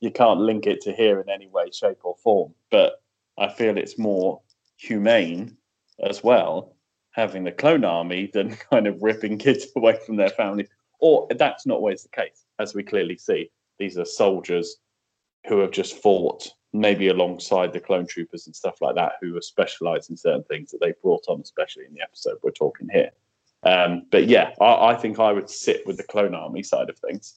you 0.00 0.10
can't 0.10 0.40
link 0.40 0.66
it 0.66 0.80
to 0.82 0.92
here 0.92 1.20
in 1.20 1.28
any 1.28 1.48
way 1.48 1.70
shape 1.70 1.98
or 2.04 2.16
form. 2.22 2.54
But 2.70 3.02
i 3.38 3.48
feel 3.48 3.78
it's 3.78 3.98
more 3.98 4.40
humane 4.76 5.56
as 6.02 6.22
well 6.22 6.74
having 7.12 7.44
the 7.44 7.52
clone 7.52 7.84
army 7.84 8.30
than 8.32 8.56
kind 8.70 8.86
of 8.86 9.02
ripping 9.02 9.38
kids 9.38 9.66
away 9.76 9.98
from 10.06 10.16
their 10.16 10.30
families 10.30 10.68
or 11.00 11.26
that's 11.38 11.66
not 11.66 11.76
always 11.76 12.02
the 12.02 12.08
case 12.10 12.44
as 12.58 12.74
we 12.74 12.82
clearly 12.82 13.16
see. 13.16 13.50
These 13.78 13.96
are 13.96 14.04
soldiers 14.04 14.76
who 15.46 15.58
have 15.60 15.70
just 15.70 15.96
fought 15.96 16.50
maybe 16.72 17.08
alongside 17.08 17.72
the 17.72 17.80
clone 17.80 18.06
troopers 18.06 18.46
and 18.46 18.54
stuff 18.54 18.80
like 18.80 18.94
that 18.94 19.12
who 19.20 19.36
are 19.36 19.42
specialized 19.42 20.10
in 20.10 20.16
certain 20.16 20.44
things 20.44 20.70
that 20.70 20.80
they 20.80 20.92
brought 21.02 21.24
on, 21.28 21.40
especially 21.40 21.84
in 21.84 21.94
the 21.94 22.02
episode 22.02 22.38
we're 22.42 22.50
talking 22.50 22.88
here. 22.92 23.10
Um, 23.62 24.06
but 24.10 24.26
yeah, 24.26 24.52
I, 24.60 24.92
I, 24.92 24.94
think 24.94 25.18
I 25.18 25.32
would 25.32 25.50
sit 25.50 25.86
with 25.86 25.96
the 25.96 26.02
clone 26.04 26.34
army 26.34 26.62
side 26.62 26.88
of 26.88 26.98
things. 26.98 27.34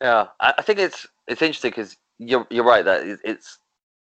Yeah, 0.00 0.26
I, 0.40 0.54
I 0.58 0.62
think 0.62 0.78
it's 0.78 1.06
it's 1.26 1.42
interesting 1.42 1.70
because 1.70 1.96
you're 2.18 2.46
you're 2.50 2.64
right 2.64 2.84
that 2.84 3.18
it's, 3.24 3.58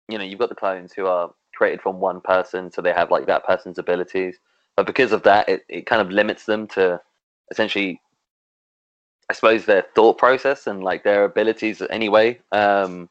you 0.08 0.18
know 0.18 0.24
you've 0.24 0.40
got 0.40 0.48
the 0.48 0.54
clones 0.54 0.92
who 0.92 1.06
are 1.06 1.32
created 1.54 1.82
from 1.82 2.00
one 2.00 2.20
person, 2.20 2.70
so 2.72 2.82
they 2.82 2.92
have 2.92 3.10
like 3.10 3.26
that 3.26 3.46
person's 3.46 3.78
abilities, 3.78 4.38
but 4.76 4.86
because 4.86 5.12
of 5.12 5.22
that, 5.22 5.48
it, 5.48 5.64
it 5.68 5.86
kind 5.86 6.02
of 6.02 6.10
limits 6.10 6.46
them 6.46 6.66
to 6.68 7.00
essentially 7.52 8.00
I 9.28 9.34
suppose 9.34 9.66
their 9.66 9.86
thought 9.94 10.18
process 10.18 10.66
and 10.66 10.82
like 10.82 11.04
their 11.04 11.24
abilities 11.24 11.80
anyway. 11.90 12.40
Um, 12.50 13.08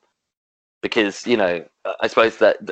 because 0.81 1.25
you 1.27 1.38
know, 1.38 1.65
I 2.01 2.07
suppose 2.07 2.38
that. 2.38 2.57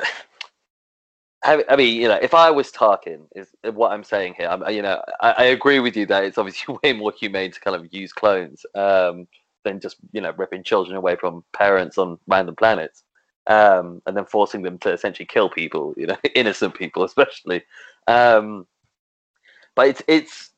I 1.44 1.76
mean, 1.76 2.00
you 2.02 2.08
know, 2.08 2.18
if 2.20 2.34
I 2.34 2.50
was 2.50 2.72
Tarkin, 2.72 3.20
is 3.36 3.48
what 3.62 3.92
I'm 3.92 4.02
saying 4.02 4.34
here. 4.36 4.48
I'm, 4.48 4.68
you 4.74 4.82
know, 4.82 5.00
I, 5.20 5.30
I, 5.30 5.44
agree 5.44 5.78
with 5.78 5.96
you 5.96 6.04
that 6.06 6.24
it's 6.24 6.36
obviously 6.36 6.76
way 6.82 6.92
more 6.92 7.12
humane 7.12 7.52
to 7.52 7.60
kind 7.60 7.76
of 7.76 7.86
use 7.94 8.12
clones 8.12 8.66
um, 8.74 9.28
than 9.64 9.78
just 9.78 9.98
you 10.10 10.20
know 10.20 10.34
ripping 10.36 10.64
children 10.64 10.96
away 10.96 11.14
from 11.14 11.44
parents 11.52 11.96
on 11.96 12.18
random 12.26 12.56
planets 12.56 13.04
um, 13.48 14.02
and 14.06 14.16
then 14.16 14.26
forcing 14.26 14.62
them 14.62 14.78
to 14.78 14.92
essentially 14.92 15.26
kill 15.26 15.48
people, 15.48 15.94
you 15.96 16.06
know, 16.06 16.16
innocent 16.34 16.74
people 16.74 17.02
especially. 17.02 17.62
Um, 18.06 18.66
but 19.74 19.88
it's 19.88 20.02
it's 20.06 20.50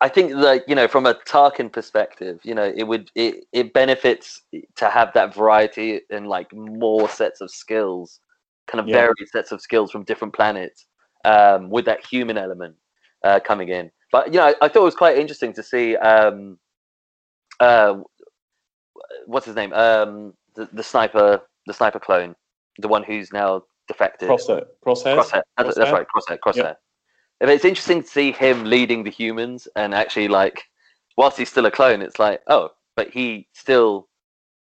I 0.00 0.08
think 0.08 0.32
that 0.32 0.68
you 0.68 0.74
know, 0.74 0.88
from 0.88 1.06
a 1.06 1.14
Tarkin 1.14 1.70
perspective, 1.70 2.40
you 2.42 2.54
know, 2.54 2.72
it 2.74 2.84
would 2.84 3.10
it, 3.14 3.44
it 3.52 3.72
benefits 3.74 4.42
to 4.76 4.88
have 4.88 5.12
that 5.14 5.34
variety 5.34 6.00
and 6.10 6.26
like 6.26 6.52
more 6.54 7.08
sets 7.08 7.40
of 7.40 7.50
skills, 7.50 8.20
kind 8.66 8.80
of 8.80 8.88
yeah. 8.88 8.96
varied 8.96 9.28
sets 9.30 9.52
of 9.52 9.60
skills 9.60 9.90
from 9.90 10.04
different 10.04 10.34
planets, 10.34 10.86
um, 11.24 11.68
with 11.68 11.84
that 11.84 12.04
human 12.04 12.38
element 12.38 12.76
uh, 13.24 13.40
coming 13.40 13.68
in. 13.68 13.90
But 14.10 14.28
you 14.32 14.40
know, 14.40 14.46
I, 14.46 14.54
I, 14.62 14.68
thought 14.68 14.80
it 14.80 14.84
was 14.84 14.94
quite 14.94 15.18
interesting 15.18 15.52
to 15.52 15.62
see 15.62 15.96
um, 15.96 16.58
uh, 17.60 17.98
what's 19.26 19.46
his 19.46 19.54
name, 19.54 19.72
um, 19.72 20.34
the, 20.56 20.68
the 20.72 20.82
sniper, 20.82 21.42
the 21.66 21.74
sniper 21.74 22.00
clone, 22.00 22.34
the 22.78 22.88
one 22.88 23.02
who's 23.02 23.32
now 23.32 23.64
defected. 23.86 24.28
Crosshair. 24.28 24.64
Crosshairs. 24.84 25.16
Crosshair. 25.16 25.42
That's, 25.58 25.74
that's 25.76 25.92
right, 25.92 26.06
Crosshair. 26.06 26.38
Crosshair. 26.38 26.68
And 26.68 26.76
it's 27.48 27.64
interesting 27.64 28.02
to 28.02 28.08
see 28.08 28.32
him 28.32 28.64
leading 28.64 29.02
the 29.02 29.10
humans 29.10 29.66
and 29.74 29.94
actually 29.94 30.28
like, 30.28 30.64
whilst 31.16 31.38
he's 31.38 31.48
still 31.48 31.66
a 31.66 31.70
clone, 31.70 32.02
it's 32.02 32.18
like, 32.18 32.42
oh, 32.48 32.70
but 32.96 33.10
he 33.10 33.48
still 33.54 34.08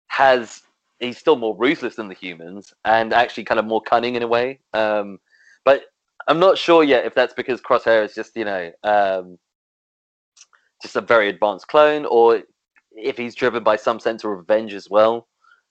has. 0.07 0.61
He's 0.99 1.17
still 1.17 1.35
more 1.35 1.55
ruthless 1.57 1.97
than 1.97 2.07
the 2.07 2.15
humans 2.15 2.73
and 2.85 3.11
actually 3.11 3.43
kind 3.43 3.59
of 3.59 3.65
more 3.65 3.81
cunning 3.81 4.15
in 4.15 4.23
a 4.23 4.27
way. 4.27 4.59
Um, 4.73 5.19
but 5.65 5.83
I'm 6.27 6.39
not 6.39 6.57
sure 6.57 6.81
yet 6.83 7.05
if 7.05 7.13
that's 7.13 7.33
because 7.33 7.59
Crosshair 7.59 8.05
is 8.05 8.15
just 8.15 8.35
you 8.37 8.45
know 8.45 8.71
um, 8.83 9.37
just 10.81 10.95
a 10.95 11.01
very 11.01 11.27
advanced 11.29 11.67
clone, 11.67 12.05
or 12.05 12.41
if 12.91 13.17
he's 13.17 13.35
driven 13.35 13.63
by 13.63 13.75
some 13.75 13.99
sense 13.99 14.23
of 14.23 14.31
revenge 14.31 14.73
as 14.73 14.89
well. 14.89 15.27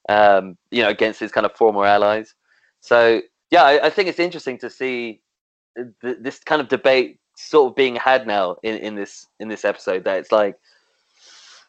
Um, 0.08 0.58
you 0.70 0.82
know, 0.82 0.88
against 0.88 1.20
his 1.20 1.30
kind 1.30 1.46
of 1.46 1.54
former 1.54 1.86
allies. 1.86 2.34
So 2.80 3.22
yeah, 3.50 3.62
I, 3.62 3.86
I 3.86 3.90
think 3.90 4.08
it's 4.08 4.18
interesting 4.18 4.58
to 4.58 4.68
see 4.68 5.20
th- 5.76 6.18
this 6.20 6.38
kind 6.40 6.60
of 6.60 6.68
debate 6.68 7.18
sort 7.36 7.70
of 7.70 7.76
being 7.76 7.96
had 7.96 8.26
now 8.26 8.56
in, 8.62 8.76
in 8.76 8.94
this 8.94 9.26
in 9.40 9.48
this 9.48 9.64
episode. 9.64 10.04
That 10.04 10.18
it's 10.18 10.32
like 10.32 10.56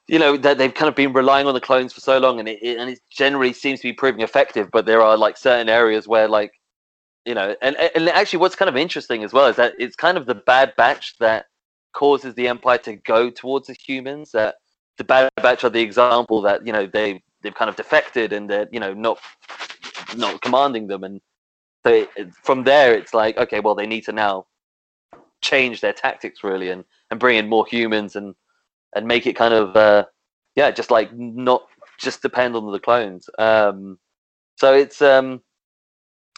you 0.07 0.19
know 0.19 0.37
that 0.37 0.57
they've 0.57 0.73
kind 0.73 0.89
of 0.89 0.95
been 0.95 1.13
relying 1.13 1.47
on 1.47 1.53
the 1.53 1.61
clones 1.61 1.93
for 1.93 2.01
so 2.01 2.17
long, 2.17 2.39
and 2.39 2.47
it, 2.47 2.59
it 2.61 2.77
and 2.77 2.89
it 2.89 2.99
generally 3.09 3.53
seems 3.53 3.79
to 3.81 3.87
be 3.87 3.93
proving 3.93 4.21
effective. 4.21 4.69
But 4.71 4.85
there 4.85 5.01
are 5.01 5.17
like 5.17 5.37
certain 5.37 5.69
areas 5.69 6.07
where 6.07 6.27
like 6.27 6.53
you 7.25 7.33
know, 7.33 7.55
and 7.61 7.75
and 7.77 8.09
actually, 8.09 8.39
what's 8.39 8.55
kind 8.55 8.69
of 8.69 8.75
interesting 8.75 9.23
as 9.23 9.31
well 9.31 9.47
is 9.47 9.55
that 9.55 9.73
it's 9.79 9.95
kind 9.95 10.17
of 10.17 10.25
the 10.25 10.35
Bad 10.35 10.73
Batch 10.75 11.17
that 11.19 11.45
causes 11.93 12.33
the 12.35 12.47
Empire 12.47 12.79
to 12.79 12.95
go 12.97 13.29
towards 13.29 13.67
the 13.67 13.73
humans. 13.73 14.31
That 14.31 14.55
the 14.97 15.03
Bad 15.03 15.31
Batch 15.37 15.63
are 15.63 15.69
the 15.69 15.81
example 15.81 16.41
that 16.41 16.65
you 16.67 16.73
know 16.73 16.85
they 16.85 17.23
they've 17.41 17.55
kind 17.55 17.69
of 17.69 17.75
defected 17.75 18.33
and 18.33 18.49
they're 18.49 18.67
you 18.71 18.79
know 18.79 18.93
not 18.93 19.19
not 20.17 20.41
commanding 20.41 20.87
them, 20.87 21.03
and 21.03 21.21
so 21.85 22.07
it, 22.15 22.33
from 22.43 22.63
there 22.63 22.93
it's 22.93 23.13
like 23.13 23.37
okay, 23.37 23.59
well 23.59 23.75
they 23.75 23.87
need 23.87 24.05
to 24.05 24.11
now 24.11 24.45
change 25.41 25.81
their 25.81 25.93
tactics 25.93 26.43
really 26.43 26.69
and 26.69 26.83
and 27.11 27.19
bring 27.19 27.37
in 27.37 27.49
more 27.49 27.65
humans 27.65 28.15
and 28.15 28.35
and 28.95 29.07
make 29.07 29.25
it 29.27 29.35
kind 29.35 29.53
of 29.53 29.75
uh, 29.75 30.05
yeah, 30.55 30.71
just 30.71 30.91
like 30.91 31.13
not 31.13 31.65
just 31.99 32.21
depend 32.21 32.55
on 32.55 32.71
the 32.71 32.79
clones. 32.79 33.29
Um, 33.37 33.97
so 34.57 34.73
it's 34.73 35.01
um 35.01 35.41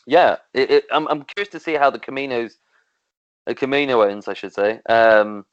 yeah, 0.08 0.38
it, 0.54 0.72
it, 0.72 0.86
I'm 0.92 1.08
I'm 1.08 1.24
curious 1.24 1.52
to 1.52 1.60
see 1.60 1.74
how 1.74 1.90
the 1.90 2.00
Kaminos, 2.00 2.54
the 3.46 3.56
Kaminoans, 3.56 4.28
I 4.28 4.34
should 4.34 4.54
say, 4.54 4.80
um, 4.88 5.46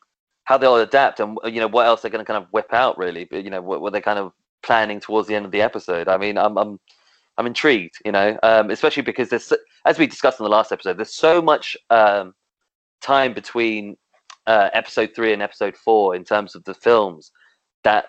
how 0.45 0.59
they'll 0.59 0.77
adapt 0.77 1.21
and 1.21 1.39
you 1.47 1.61
know 1.61 1.69
what 1.69 1.87
else 1.87 2.03
they're 2.03 2.11
going 2.11 2.25
to 2.25 2.31
kind 2.31 2.43
of 2.43 2.53
whip 2.53 2.73
out 2.73 2.99
really. 2.99 3.25
But 3.25 3.45
you 3.45 3.51
know 3.51 3.63
what, 3.63 3.81
what 3.81 3.93
they're 3.93 4.03
kind 4.03 4.19
of 4.19 4.33
planning 4.63 5.01
towards 5.01 5.29
the 5.29 5.35
end 5.35 5.47
of 5.47 5.53
the 5.53 5.63
episode. 5.63 6.09
I 6.09 6.19
mean, 6.19 6.37
I'm 6.39 6.59
I'm 6.59 6.81
I'm 7.39 7.47
intrigued, 7.47 7.95
you 8.05 8.13
know, 8.13 8.39
um, 8.43 8.71
especially 8.71 9.03
because 9.03 9.29
there's 9.31 9.53
as 9.87 9.99
we 9.99 10.07
discussed 10.07 10.39
in 10.41 10.45
the 10.45 10.51
last 10.51 10.73
episode, 10.73 10.99
there's 10.99 11.15
so 11.15 11.41
much 11.41 11.77
um, 11.91 12.35
time 13.01 13.33
between 13.33 13.97
uh, 14.47 14.71
episode 14.73 15.11
three 15.15 15.33
and 15.33 15.43
episode 15.43 15.77
four 15.77 16.15
in 16.15 16.25
terms 16.25 16.55
of 16.55 16.65
the 16.65 16.75
films 16.75 17.33
that 17.85 18.07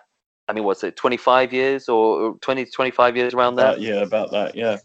I 0.47 0.53
mean, 0.53 0.65
what's 0.65 0.83
it, 0.83 0.95
25 0.97 1.53
years 1.53 1.87
or 1.87 2.35
20 2.41 2.65
to 2.65 2.71
25 2.71 3.15
years 3.15 3.33
around 3.33 3.55
there? 3.55 3.67
Uh, 3.67 3.75
yeah, 3.75 4.01
about 4.01 4.31
that. 4.31 4.55
Yeah. 4.55 4.77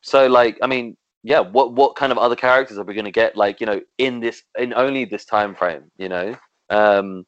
So 0.00 0.26
like, 0.26 0.58
I 0.62 0.66
mean, 0.66 0.96
yeah, 1.22 1.40
what 1.40 1.72
what 1.72 1.96
kind 1.96 2.12
of 2.12 2.18
other 2.18 2.36
characters 2.36 2.78
are 2.78 2.84
we 2.84 2.94
going 2.94 3.04
to 3.04 3.10
get 3.10 3.36
like, 3.36 3.60
you 3.60 3.66
know, 3.66 3.80
in 3.98 4.20
this 4.20 4.42
in 4.58 4.74
only 4.74 5.04
this 5.04 5.24
time 5.24 5.54
frame, 5.54 5.90
you 5.98 6.08
know? 6.08 6.36
Um 6.70 7.24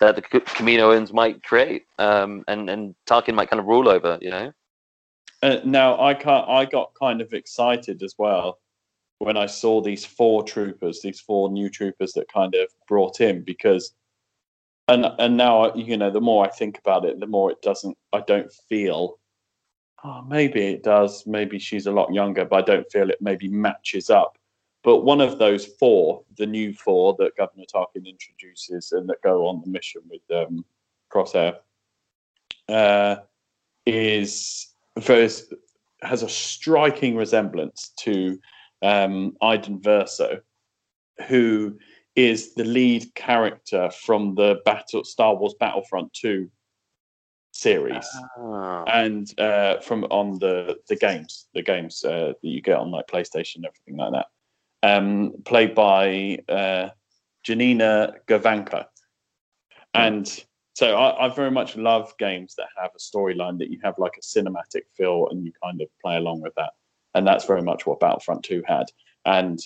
that 0.00 0.14
the 0.14 0.22
C- 0.32 0.40
Kaminoans 0.40 1.12
might 1.12 1.42
create 1.42 1.84
um 1.98 2.44
and 2.48 2.68
and 2.70 2.94
Tarkin 3.08 3.34
might 3.34 3.50
kind 3.50 3.60
of 3.60 3.66
rule 3.66 3.88
over, 3.88 4.18
you 4.20 4.30
know? 4.30 4.52
Uh, 5.42 5.58
now 5.64 6.00
I 6.00 6.14
can't. 6.14 6.48
I 6.48 6.64
got 6.64 6.92
kind 6.94 7.20
of 7.20 7.32
excited 7.32 8.02
as 8.02 8.14
well 8.18 8.58
when 9.18 9.36
I 9.36 9.46
saw 9.46 9.80
these 9.80 10.04
four 10.04 10.42
troopers, 10.42 11.02
these 11.02 11.20
four 11.20 11.50
new 11.50 11.68
troopers 11.68 12.12
that 12.12 12.32
kind 12.32 12.54
of 12.54 12.68
brought 12.86 13.20
in 13.20 13.42
because, 13.42 13.92
and 14.86 15.06
and 15.18 15.36
now 15.36 15.74
you 15.74 15.96
know 15.96 16.10
the 16.10 16.20
more 16.20 16.44
I 16.44 16.50
think 16.50 16.78
about 16.78 17.04
it, 17.04 17.20
the 17.20 17.26
more 17.26 17.50
it 17.50 17.60
doesn't. 17.62 17.96
I 18.12 18.20
don't 18.20 18.52
feel. 18.68 19.18
Oh, 20.04 20.22
maybe 20.22 20.62
it 20.62 20.84
does. 20.84 21.26
Maybe 21.26 21.58
she's 21.58 21.86
a 21.86 21.92
lot 21.92 22.14
younger, 22.14 22.44
but 22.44 22.56
I 22.56 22.62
don't 22.62 22.90
feel 22.90 23.10
it 23.10 23.20
maybe 23.20 23.48
matches 23.48 24.10
up. 24.10 24.38
But 24.84 24.98
one 24.98 25.20
of 25.20 25.40
those 25.40 25.66
four, 25.66 26.22
the 26.36 26.46
new 26.46 26.72
four 26.72 27.16
that 27.18 27.36
Governor 27.36 27.64
Tarkin 27.64 28.06
introduces 28.06 28.92
and 28.92 29.08
that 29.08 29.20
go 29.22 29.48
on 29.48 29.60
the 29.60 29.68
mission 29.68 30.02
with 30.08 30.22
um, 30.30 30.64
Crosshair, 31.12 31.56
uh, 32.68 33.16
is 33.86 34.67
very, 35.00 35.28
has 36.02 36.22
a 36.22 36.28
striking 36.28 37.16
resemblance 37.16 37.92
to 38.00 38.38
um, 38.82 39.36
Iden 39.42 39.80
Verso, 39.80 40.40
who 41.26 41.78
is 42.14 42.54
the 42.54 42.64
lead 42.64 43.14
character 43.14 43.90
from 43.90 44.34
the 44.34 44.60
Battle 44.64 45.04
Star 45.04 45.36
Wars 45.36 45.54
Battlefront 45.58 46.12
2 46.14 46.50
series. 47.52 48.06
Ah, 48.38 48.84
and 48.84 49.38
uh, 49.38 49.80
from 49.80 50.04
on 50.04 50.38
the 50.38 50.78
the 50.88 50.96
games, 50.96 51.48
the 51.54 51.62
games 51.62 52.04
uh, 52.04 52.32
that 52.40 52.48
you 52.48 52.60
get 52.60 52.76
on 52.76 52.90
like 52.90 53.06
PlayStation 53.06 53.56
and 53.56 53.66
everything 53.66 53.96
like 53.96 54.12
that. 54.12 54.26
Um, 54.82 55.34
played 55.44 55.74
by 55.74 56.38
uh, 56.48 56.90
Janina 57.44 58.14
Gavankar, 58.28 58.86
and 59.94 60.44
so 60.78 60.94
I, 60.94 61.26
I 61.26 61.28
very 61.28 61.50
much 61.50 61.76
love 61.76 62.16
games 62.18 62.54
that 62.54 62.68
have 62.80 62.92
a 62.94 63.00
storyline 63.00 63.58
that 63.58 63.68
you 63.68 63.80
have 63.82 63.98
like 63.98 64.16
a 64.16 64.20
cinematic 64.20 64.82
feel 64.96 65.26
and 65.28 65.44
you 65.44 65.50
kind 65.60 65.82
of 65.82 65.88
play 66.00 66.16
along 66.18 66.40
with 66.40 66.54
that, 66.54 66.70
and 67.16 67.26
that's 67.26 67.46
very 67.46 67.62
much 67.62 67.84
what 67.84 67.98
Battlefront 67.98 68.44
Two 68.44 68.62
had. 68.64 68.84
And 69.24 69.58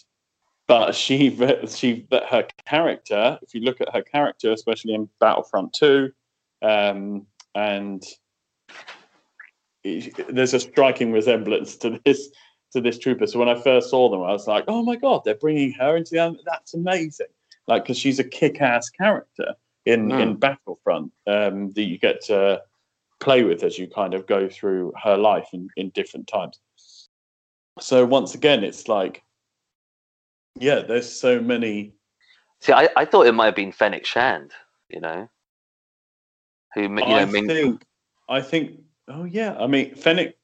but 0.66 0.94
she 0.94 1.38
she 1.68 2.06
her 2.10 2.46
character, 2.66 3.38
if 3.42 3.52
you 3.52 3.60
look 3.60 3.82
at 3.82 3.94
her 3.94 4.00
character, 4.00 4.52
especially 4.52 4.94
in 4.94 5.06
Battlefront 5.20 5.74
Two, 5.74 6.12
um, 6.62 7.26
and 7.54 8.02
there's 9.84 10.54
a 10.54 10.60
striking 10.60 11.12
resemblance 11.12 11.76
to 11.76 12.00
this 12.06 12.30
to 12.72 12.80
this 12.80 12.98
trooper. 12.98 13.26
So 13.26 13.38
when 13.38 13.50
I 13.50 13.60
first 13.60 13.90
saw 13.90 14.08
them, 14.08 14.22
I 14.22 14.32
was 14.32 14.46
like, 14.46 14.64
"Oh 14.66 14.82
my 14.82 14.96
god, 14.96 15.24
they're 15.26 15.34
bringing 15.34 15.72
her 15.72 15.94
into 15.94 16.12
the. 16.12 16.38
That's 16.46 16.72
amazing!" 16.72 17.26
Like 17.68 17.82
because 17.82 17.98
she's 17.98 18.18
a 18.18 18.24
kick-ass 18.24 18.88
character 18.88 19.56
in 19.86 20.08
Mm. 20.08 20.20
in 20.22 20.36
Battlefront 20.36 21.12
um, 21.26 21.70
that 21.72 21.82
you 21.82 21.98
get 21.98 22.20
to 22.26 22.62
play 23.20 23.42
with 23.44 23.62
as 23.62 23.78
you 23.78 23.86
kind 23.88 24.14
of 24.14 24.26
go 24.26 24.48
through 24.48 24.92
her 25.02 25.16
life 25.16 25.48
in, 25.52 25.68
in 25.76 25.90
different 25.90 26.26
times. 26.26 26.60
So 27.80 28.04
once 28.04 28.34
again, 28.34 28.64
it's 28.64 28.88
like, 28.88 29.22
yeah, 30.56 30.80
there's 30.80 31.10
so 31.10 31.40
many. 31.40 31.94
See, 32.60 32.72
I, 32.72 32.88
I 32.96 33.04
thought 33.04 33.26
it 33.26 33.32
might 33.32 33.46
have 33.46 33.56
been 33.56 33.72
Fennec 33.72 34.04
Shand, 34.06 34.52
you 34.88 35.00
know, 35.00 35.28
who 36.74 36.82
you 36.82 36.88
know, 36.88 37.02
I 37.04 37.24
Ming- 37.24 37.46
think, 37.48 37.82
I 38.28 38.40
think, 38.40 38.80
oh 39.08 39.24
yeah, 39.24 39.56
I 39.58 39.66
mean, 39.66 39.94
Fennec, 39.94 40.36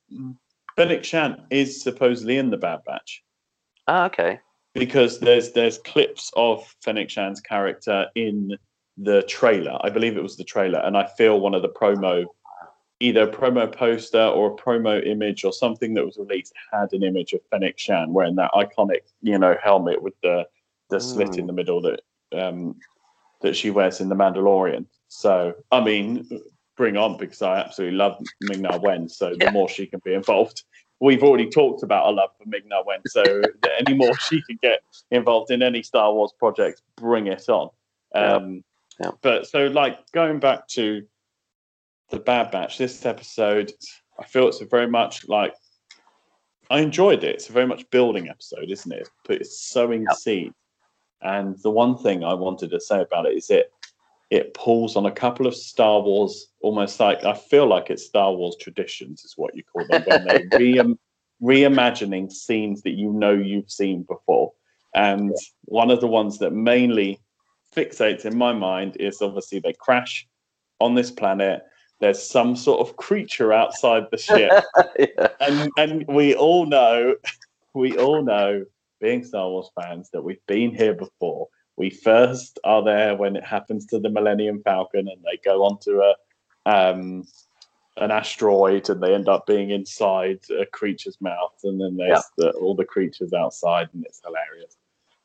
Fennec 0.77 1.05
Shand 1.05 1.42
is 1.51 1.81
supposedly 1.83 2.38
in 2.38 2.51
the 2.51 2.57
Bad 2.57 2.81
Batch. 2.87 3.22
Ah, 3.87 4.05
okay. 4.07 4.40
because 4.74 5.18
there's 5.18 5.53
there's 5.53 5.79
clips 5.79 6.31
of 6.37 6.74
Fennec 6.85 7.09
Shand's 7.11 7.40
character 7.40 8.07
in 8.14 8.57
the 9.01 9.23
trailer. 9.23 9.79
I 9.81 9.91
believe 9.91 10.17
it 10.17 10.23
was 10.23 10.37
the 10.37 10.45
trailer, 10.45 10.81
and 10.81 10.97
I 10.97 11.07
feel 11.07 11.41
one 11.41 11.55
of 11.55 11.63
the 11.63 11.69
promo, 11.69 12.27
either 13.01 13.23
a 13.23 13.33
promo 13.33 13.73
poster 13.73 14.25
or 14.25 14.53
a 14.53 14.57
promo 14.57 15.05
image 15.07 15.45
or 15.45 15.53
something 15.53 15.95
that 15.95 16.05
was 16.05 16.19
released 16.19 16.53
had 16.73 16.93
an 16.93 17.05
image 17.05 17.33
of 17.33 17.41
Fennec 17.51 17.79
Shand 17.79 18.13
wearing 18.13 18.35
that 18.37 18.51
iconic, 18.53 19.03
you 19.23 19.39
know, 19.39 19.57
helmet 19.63 20.03
with 20.03 20.15
the 20.23 20.47
the 20.91 20.99
slit 20.99 21.37
in 21.37 21.45
Mm. 21.45 21.47
the 21.49 21.53
middle 21.53 21.81
that 21.83 22.01
um, 22.33 22.75
that 23.43 23.55
she 23.55 23.71
wears 23.71 24.01
in 24.01 24.09
the 24.09 24.17
Mandalorian. 24.17 24.87
So 25.09 25.55
I 25.71 25.81
mean, 25.83 26.29
bring 26.77 26.97
on 26.97 27.17
because 27.19 27.43
I 27.43 27.61
absolutely 27.61 27.97
love 27.97 28.21
Ming 28.41 28.63
Na 28.63 28.77
Wen. 28.77 29.09
So 29.09 29.29
Yeah. 29.31 29.47
the 29.47 29.53
more 29.53 29.69
she 29.69 29.87
can 29.87 30.01
be 30.05 30.15
involved, 30.15 30.65
we've 31.01 31.23
already 31.23 31.49
talked 31.51 31.83
about 31.83 32.07
our 32.07 32.13
love 32.13 32.31
for 32.37 32.49
Ming 32.49 32.67
Na 32.67 32.83
Wen. 32.85 33.01
So 33.07 33.43
any 33.79 33.95
more 33.95 34.19
she 34.19 34.43
can 34.43 34.59
get 34.63 34.81
involved 35.11 35.51
in 35.51 35.63
any 35.63 35.83
Star 35.83 36.13
Wars 36.13 36.33
project, 36.37 36.83
bring 36.97 37.27
it 37.29 37.49
on. 37.49 37.71
Um, 38.15 38.65
Yeah. 39.01 39.11
But 39.23 39.47
so 39.47 39.67
like 39.67 40.11
going 40.13 40.41
back 40.41 40.67
to 40.69 41.05
the 42.11 42.19
Bad 42.19 42.51
Batch, 42.51 42.79
this 42.79 43.05
episode, 43.07 43.73
I 44.19 44.25
feel 44.25 44.49
it's 44.49 44.61
a 44.61 44.67
very 44.67 44.89
much 44.89 45.29
like 45.29 45.55
I 46.71 46.81
enjoyed 46.81 47.25
it. 47.25 47.37
It's 47.37 47.49
a 47.49 47.53
very 47.53 47.67
much 47.67 47.89
building 47.91 48.29
episode, 48.29 48.71
isn't 48.71 48.93
it? 48.93 49.09
But 49.25 49.37
it's 49.41 49.61
sowing 49.61 50.03
Yeah. 50.03 50.15
seed. 50.15 50.53
And 51.23 51.57
the 51.63 51.71
one 51.71 51.97
thing 51.97 52.23
I 52.25 52.35
wanted 52.35 52.71
to 52.71 52.81
say 52.81 53.01
about 53.01 53.27
it 53.27 53.37
is 53.37 53.51
it 53.51 53.73
it 54.31 54.53
pulls 54.53 54.95
on 54.95 55.07
a 55.07 55.11
couple 55.11 55.47
of 55.47 55.55
Star 55.55 56.03
Wars, 56.03 56.49
almost 56.61 57.01
like 57.01 57.25
I 57.25 57.33
feel 57.33 57.67
like 57.67 57.89
it's 57.89 58.05
Star 58.05 58.33
Wars 58.35 58.57
traditions, 58.61 59.25
is 59.25 59.39
what 59.39 59.57
you 59.57 59.63
call 59.65 59.87
them, 59.87 60.03
when 60.07 60.25
they 60.25 60.47
re- 60.59 60.97
reimagining 61.43 62.31
scenes 62.31 62.83
that 62.83 62.91
you 62.99 63.11
know 63.13 63.33
you've 63.33 63.71
seen 63.71 64.03
before. 64.03 64.53
And 64.95 65.35
one 65.65 65.91
of 65.91 66.01
the 66.01 66.07
ones 66.07 66.39
that 66.39 66.53
mainly 66.53 67.21
fixates 67.79 68.25
in 68.25 68.37
my 68.37 68.53
mind 68.53 68.97
is 68.99 69.23
obviously 69.23 69.61
they 69.61 69.73
crash 69.73 70.27
on 70.81 70.95
this 70.95 71.11
planet. 71.11 71.62
there's 72.01 72.23
some 72.23 72.55
sort 72.55 72.81
of 72.81 72.97
creature 72.97 73.53
outside 73.53 74.05
the 74.11 74.19
ship, 74.19 74.53
yeah. 74.99 75.29
and 75.41 75.71
and 75.77 76.07
we 76.07 76.35
all 76.35 76.67
know, 76.67 77.14
we 77.75 77.97
all 77.99 78.23
know, 78.23 78.64
being 79.01 79.25
Star 79.25 79.49
Wars 79.49 79.71
fans, 79.81 80.11
that 80.12 80.23
we've 80.23 80.47
been 80.47 80.75
here 80.75 80.95
before. 80.95 81.49
We 81.77 81.91
first 81.91 82.59
are 82.64 82.83
there 82.83 83.14
when 83.17 83.37
it 83.37 83.45
happens 83.45 83.87
to 83.87 84.01
the 84.01 84.11
Millennium 84.11 84.62
Falcon, 84.62 85.09
and 85.09 85.23
they 85.25 85.38
go 85.45 85.64
onto 85.64 86.01
a 86.01 86.14
um, 86.67 87.25
an 87.97 88.11
asteroid, 88.12 88.88
and 88.91 89.03
they 89.03 89.14
end 89.14 89.29
up 89.29 89.47
being 89.47 89.71
inside 89.71 90.41
a 90.51 90.67
creature's 90.67 91.21
mouth, 91.21 91.59
and 91.64 91.81
then 91.81 91.97
there's 91.97 92.23
the, 92.37 92.51
all 92.53 92.77
the 92.77 92.85
creatures 92.85 93.33
outside, 93.33 93.88
and 93.93 94.05
it's 94.05 94.21
hilarious. 94.25 94.77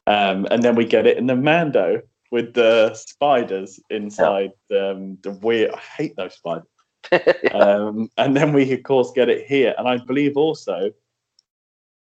Um, 0.06 0.48
and 0.52 0.64
then 0.64 0.76
we 0.76 0.86
get 0.86 1.08
it 1.08 1.18
in 1.18 1.28
the 1.28 1.36
Mando 1.36 2.02
with 2.34 2.56
the 2.56 2.92
spiders 2.96 3.80
inside 3.92 4.54
um, 4.72 5.20
the 5.22 5.30
weird. 5.44 5.70
I 5.70 5.78
hate 5.78 6.16
those 6.16 6.34
spiders. 6.34 6.66
um, 7.54 8.10
and 8.18 8.36
then 8.36 8.54
we 8.54 8.74
of 8.74 8.82
course 8.82 9.12
get 9.14 9.30
it 9.30 9.46
here, 9.46 9.76
and 9.78 9.88
I 9.88 9.98
believe 9.98 10.36
also 10.36 10.90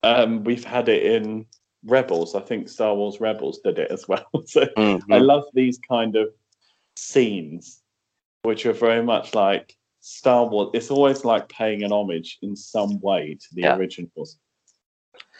um, 0.02 0.44
we've 0.44 0.64
had 0.64 0.90
it 0.90 1.04
in 1.04 1.46
Rebels. 1.84 2.34
I 2.34 2.40
think 2.40 2.68
Star 2.68 2.94
Wars 2.94 3.18
Rebels 3.18 3.60
did 3.64 3.78
it 3.78 3.90
as 3.90 4.06
well. 4.12 4.26
so 4.44 4.66
Mhm. 4.76 5.00
I 5.10 5.18
love 5.18 5.44
these 5.54 5.78
kind 5.88 6.14
of 6.16 6.28
scenes, 6.96 7.80
which 8.42 8.66
are 8.66 8.74
very 8.74 9.02
much 9.02 9.34
like 9.34 9.74
Star 10.00 10.44
Wars. 10.46 10.68
It's 10.74 10.90
always 10.90 11.24
like 11.24 11.48
paying 11.48 11.82
an 11.82 11.92
homage 11.92 12.36
in 12.42 12.54
some 12.56 13.00
way 13.00 13.38
to 13.40 13.54
the 13.54 13.62
Yeah. 13.62 13.76
originals, 13.76 14.38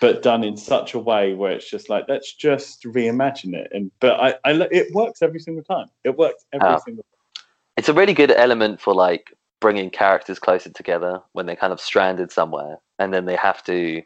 but 0.00 0.22
done 0.22 0.42
in 0.42 0.56
such 0.56 0.94
a 0.94 0.98
way 0.98 1.34
where 1.34 1.52
it's 1.52 1.70
just 1.70 1.88
like 1.88 2.06
let's 2.08 2.32
just 2.34 2.84
reimagine 2.84 3.54
it. 3.54 3.70
And 3.72 3.90
but 4.00 4.18
I, 4.18 4.34
I 4.44 4.68
it 4.70 4.92
works 4.94 5.22
every 5.22 5.40
single 5.40 5.62
time. 5.64 5.88
It 6.04 6.16
works 6.16 6.44
every 6.52 6.68
Ah. 6.68 6.78
single. 6.78 7.02
Time. 7.02 7.44
It's 7.76 7.88
a 7.88 7.94
really 7.94 8.14
good 8.14 8.30
element 8.30 8.80
for 8.80 8.94
like 8.94 9.34
bringing 9.60 9.90
characters 9.90 10.38
closer 10.38 10.70
together 10.70 11.20
when 11.32 11.46
they're 11.46 11.56
kind 11.56 11.72
of 11.72 11.80
stranded 11.80 12.32
somewhere 12.32 12.78
and 12.98 13.12
then 13.12 13.26
they 13.26 13.36
have 13.36 13.62
to 13.64 14.02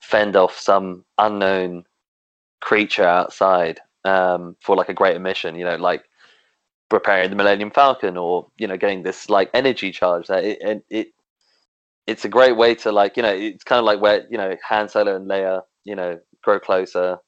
fend 0.00 0.34
off 0.36 0.58
some 0.58 1.04
unknown 1.18 1.84
creature 2.60 3.04
outside 3.04 3.80
um, 4.04 4.56
for 4.60 4.74
like 4.76 4.88
a 4.88 4.94
greater 4.94 5.20
mission 5.20 5.54
you 5.54 5.64
know 5.64 5.76
like 5.76 6.04
preparing 6.88 7.30
the 7.30 7.36
millennium 7.36 7.70
falcon 7.70 8.16
or 8.16 8.46
you 8.58 8.66
know 8.66 8.76
getting 8.76 9.02
this 9.02 9.30
like 9.30 9.48
energy 9.54 9.92
charge 9.92 10.26
that 10.26 10.44
it, 10.44 10.58
and 10.62 10.82
it 10.90 11.12
it's 12.06 12.24
a 12.24 12.28
great 12.28 12.56
way 12.56 12.74
to 12.74 12.92
like 12.92 13.16
you 13.16 13.22
know 13.22 13.32
it's 13.32 13.64
kind 13.64 13.78
of 13.78 13.84
like 13.84 14.00
where 14.00 14.26
you 14.30 14.38
know 14.38 14.56
Han 14.68 14.88
Solo 14.88 15.16
and 15.16 15.28
Leia 15.28 15.62
you 15.84 15.94
know 15.94 16.18
grow 16.42 16.58
closer 16.58 17.18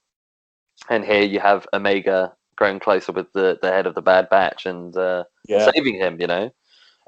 and 0.90 1.04
here 1.04 1.22
you 1.22 1.40
have 1.40 1.66
Omega 1.72 2.32
growing 2.56 2.78
closer 2.78 3.12
with 3.12 3.32
the 3.32 3.58
the 3.62 3.70
head 3.70 3.86
of 3.86 3.94
the 3.94 4.02
Bad 4.02 4.28
Batch 4.28 4.66
and 4.66 4.96
uh, 4.96 5.24
Yeah, 5.48 5.70
saving 5.72 5.96
him, 5.96 6.20
you 6.20 6.26
know, 6.26 6.50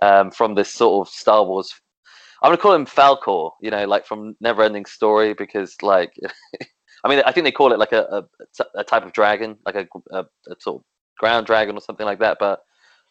um, 0.02 0.30
from 0.30 0.54
this 0.54 0.72
sort 0.72 1.06
of 1.06 1.12
Star 1.12 1.44
Wars. 1.44 1.72
I'm 2.42 2.48
gonna 2.48 2.58
call 2.58 2.74
him 2.74 2.86
Falkor, 2.86 3.52
you 3.60 3.70
know, 3.70 3.86
like 3.86 4.06
from 4.06 4.36
Neverending 4.44 4.86
Story, 4.86 5.34
because 5.34 5.74
like, 5.82 6.12
I 7.04 7.08
mean, 7.08 7.22
I 7.24 7.32
think 7.32 7.44
they 7.44 7.52
call 7.52 7.72
it 7.72 7.78
like 7.78 7.92
a 7.92 8.24
a, 8.58 8.64
a 8.76 8.84
type 8.84 9.04
of 9.04 9.12
dragon, 9.12 9.56
like 9.64 9.74
a, 9.74 9.86
a, 10.12 10.20
a 10.20 10.56
sort 10.60 10.76
of 10.76 10.82
ground 11.18 11.46
dragon 11.46 11.76
or 11.76 11.80
something 11.80 12.06
like 12.06 12.20
that. 12.20 12.36
But 12.38 12.60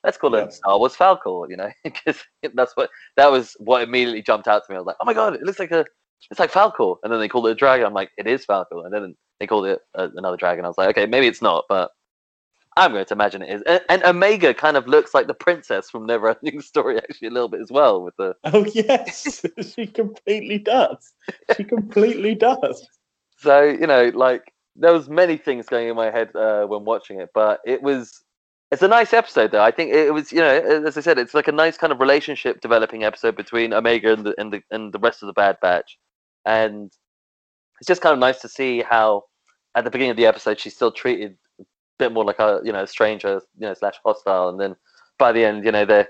let's 0.06 0.18
call 0.18 0.34
Yeah. 0.34 0.46
it 0.46 0.54
Star 0.54 0.80
Wars 0.80 0.96
Falkor, 0.96 1.50
you 1.50 1.58
know, 1.58 1.72
because 1.84 2.24
that's 2.54 2.76
what 2.78 2.90
that 3.18 3.32
was 3.32 3.56
what 3.60 3.82
immediately 3.84 4.22
jumped 4.22 4.48
out 4.48 4.64
to 4.66 4.72
me. 4.72 4.78
I 4.78 4.80
was 4.80 4.88
like, 4.88 4.98
oh 5.02 5.06
my 5.06 5.14
god, 5.14 5.36
it 5.36 5.44
looks 5.44 5.60
like 5.60 5.72
a 5.72 5.86
it's 6.32 6.40
like 6.40 6.52
Falkor, 6.52 6.98
and 7.04 7.12
then 7.12 7.20
they 7.20 7.28
called 7.28 7.48
it 7.48 7.52
a 7.52 7.56
dragon. 7.56 7.86
I'm 7.86 7.94
like, 7.94 8.12
it 8.18 8.28
is 8.28 8.46
Falkor, 8.46 8.86
and 8.86 8.94
then 8.94 9.16
they 9.40 9.48
called 9.48 9.66
it 9.66 9.80
uh, 9.96 10.08
another 10.16 10.38
dragon. 10.38 10.64
I 10.66 10.70
was 10.70 10.78
like, 10.78 10.90
okay, 10.90 11.06
maybe 11.06 11.28
it's 11.28 11.42
not, 11.42 11.66
but 11.70 11.92
I'm 12.78 12.92
going 12.92 13.06
to 13.06 13.14
imagine 13.14 13.42
it 13.42 13.50
is. 13.50 13.62
And, 13.68 13.82
and 13.90 14.04
Omega 14.04 14.54
kind 14.54 14.76
of 14.76 14.88
looks 14.88 15.14
like 15.14 15.28
the 15.28 15.34
princess 15.34 15.90
from 15.90 16.08
Neverending 16.08 16.62
Story, 16.62 16.98
actually, 17.04 17.30
a 17.30 17.32
little 17.32 17.48
bit 17.50 17.62
as 17.62 17.72
well. 17.72 18.02
With 18.04 18.16
the 18.18 18.36
Oh 18.46 18.66
yes, 18.74 19.46
she 19.76 19.88
completely 19.88 20.58
does. 20.58 21.14
She 21.56 21.64
completely 21.64 22.36
does. 22.36 22.88
so 23.38 23.64
you 23.64 23.88
know, 23.88 24.12
like 24.14 24.52
there 24.76 24.94
was 24.94 25.08
many 25.10 25.38
things 25.38 25.68
going 25.68 25.88
in 25.90 25.96
my 25.96 26.12
head 26.12 26.36
uh, 26.36 26.66
when 26.66 26.84
watching 26.86 27.20
it, 27.22 27.30
but 27.34 27.60
it 27.66 27.82
was 27.82 28.24
it's 28.76 28.84
a 28.84 28.88
nice 28.90 29.14
episode 29.14 29.52
though. 29.52 29.64
I 29.64 29.72
think 29.72 29.94
it 29.94 30.14
was 30.14 30.32
you 30.34 30.40
know, 30.40 30.50
as 30.50 30.98
I 30.98 31.02
said, 31.02 31.18
it's 31.18 31.34
like 31.34 31.48
a 31.48 31.54
nice 31.54 31.78
kind 31.78 31.94
of 31.94 32.00
relationship 32.02 32.60
developing 32.60 33.04
episode 33.06 33.36
between 33.38 33.74
Omega 33.74 34.12
and 34.12 34.26
the 34.26 34.36
and 34.38 34.52
the 34.52 34.62
and 34.70 34.94
the 34.94 35.00
rest 35.00 35.24
of 35.24 35.28
the 35.28 35.34
Bad 35.34 35.58
Batch, 35.62 35.98
and 36.46 36.92
it's 37.80 37.88
just 37.88 38.02
kind 38.02 38.14
of 38.14 38.20
nice 38.20 38.42
to 38.42 38.50
see 38.50 38.82
how 38.82 39.24
at 39.76 39.86
the 39.86 39.90
beginning 39.90 40.12
of 40.12 40.18
the 40.18 40.26
episode 40.26 40.60
she's 40.60 40.76
still 40.76 40.92
treated 40.92 41.38
a 41.60 41.64
bit 41.98 42.12
more 42.12 42.26
like 42.26 42.40
a 42.40 42.60
you 42.64 42.74
know 42.74 42.86
stranger 42.86 43.42
you 43.58 43.68
know 43.68 43.74
slash 43.74 43.96
hostile, 44.06 44.50
and 44.50 44.60
then 44.60 44.76
by 45.18 45.32
the 45.32 45.44
end 45.44 45.64
you 45.64 45.72
know 45.72 45.86
they're 45.86 46.10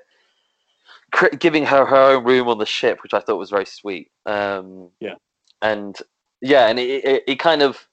giving 1.40 1.66
her 1.66 1.86
her 1.86 1.96
own 1.96 2.24
room 2.24 2.48
on 2.48 2.58
the 2.58 2.66
ship, 2.66 3.04
which 3.04 3.14
I 3.14 3.20
thought 3.20 3.38
was 3.38 3.52
very 3.52 3.66
sweet. 3.66 4.12
Um, 4.26 4.90
Yeah. 5.00 5.16
and 5.62 5.96
yeah, 6.42 6.68
and 6.68 6.80
it, 6.80 7.06
it, 7.06 7.24
it 7.28 7.40
kind 7.40 7.62
of. 7.62 7.88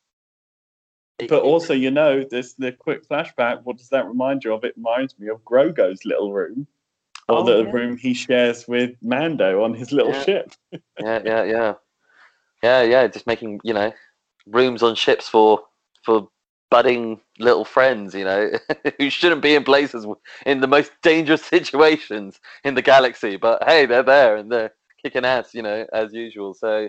But 1.28 1.42
also, 1.42 1.72
you 1.74 1.90
know, 1.90 2.24
this 2.24 2.54
the 2.54 2.72
quick 2.72 3.08
flashback. 3.08 3.62
What 3.64 3.78
does 3.78 3.88
that 3.90 4.06
remind 4.06 4.44
you 4.44 4.52
of? 4.54 4.64
It 4.64 4.76
reminds 4.76 5.18
me 5.18 5.28
of 5.28 5.44
Grogu's 5.44 6.04
little 6.04 6.32
room, 6.32 6.66
or 7.28 7.38
Oh, 7.38 7.44
the 7.44 7.64
yeah. 7.64 7.70
room 7.70 7.96
he 7.96 8.12
shares 8.14 8.66
with 8.66 8.96
Mando 9.02 9.62
on 9.62 9.74
his 9.74 9.92
little 9.92 10.12
Yeah. 10.12 10.24
ship. 10.24 10.52
yeah, 11.00 11.22
yeah, 11.24 11.44
yeah, 11.44 11.74
yeah, 12.62 12.82
yeah. 12.82 13.06
Just 13.06 13.26
making 13.26 13.60
you 13.62 13.72
know 13.72 13.92
rooms 14.46 14.82
on 14.82 14.94
ships 14.96 15.28
for 15.28 15.60
for 16.04 16.28
budding 16.70 17.20
little 17.38 17.64
friends, 17.64 18.14
you 18.14 18.24
know, 18.24 18.50
who 18.98 19.10
shouldn't 19.10 19.42
be 19.42 19.54
in 19.54 19.62
places 19.62 20.06
in 20.46 20.60
the 20.60 20.66
most 20.66 20.90
dangerous 21.02 21.44
situations 21.56 22.40
in 22.64 22.74
the 22.74 22.82
galaxy. 22.82 23.36
But 23.36 23.62
hey, 23.64 23.86
they're 23.86 24.02
there 24.02 24.36
and 24.36 24.50
they're 24.50 24.72
kicking 25.04 25.24
ass, 25.24 25.54
you 25.54 25.62
know, 25.62 25.86
as 25.92 26.12
usual. 26.12 26.54
So 26.54 26.88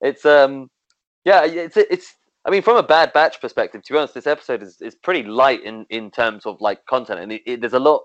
it's 0.00 0.24
um, 0.24 0.70
yeah, 1.24 1.44
it's 1.44 1.76
it's. 1.76 2.14
I 2.44 2.50
mean, 2.50 2.62
from 2.62 2.76
a 2.76 2.82
Bad 2.82 3.12
Batch 3.12 3.40
perspective, 3.40 3.82
to 3.84 3.92
be 3.92 3.98
honest, 3.98 4.14
this 4.14 4.26
episode 4.26 4.62
is, 4.62 4.80
is 4.80 4.94
pretty 4.96 5.22
light 5.22 5.62
in, 5.62 5.86
in 5.90 6.10
terms 6.10 6.44
of 6.44 6.60
like 6.60 6.84
content, 6.86 7.20
and 7.20 7.32
it, 7.32 7.42
it, 7.46 7.60
there's 7.60 7.72
a 7.72 7.78
lot 7.78 8.02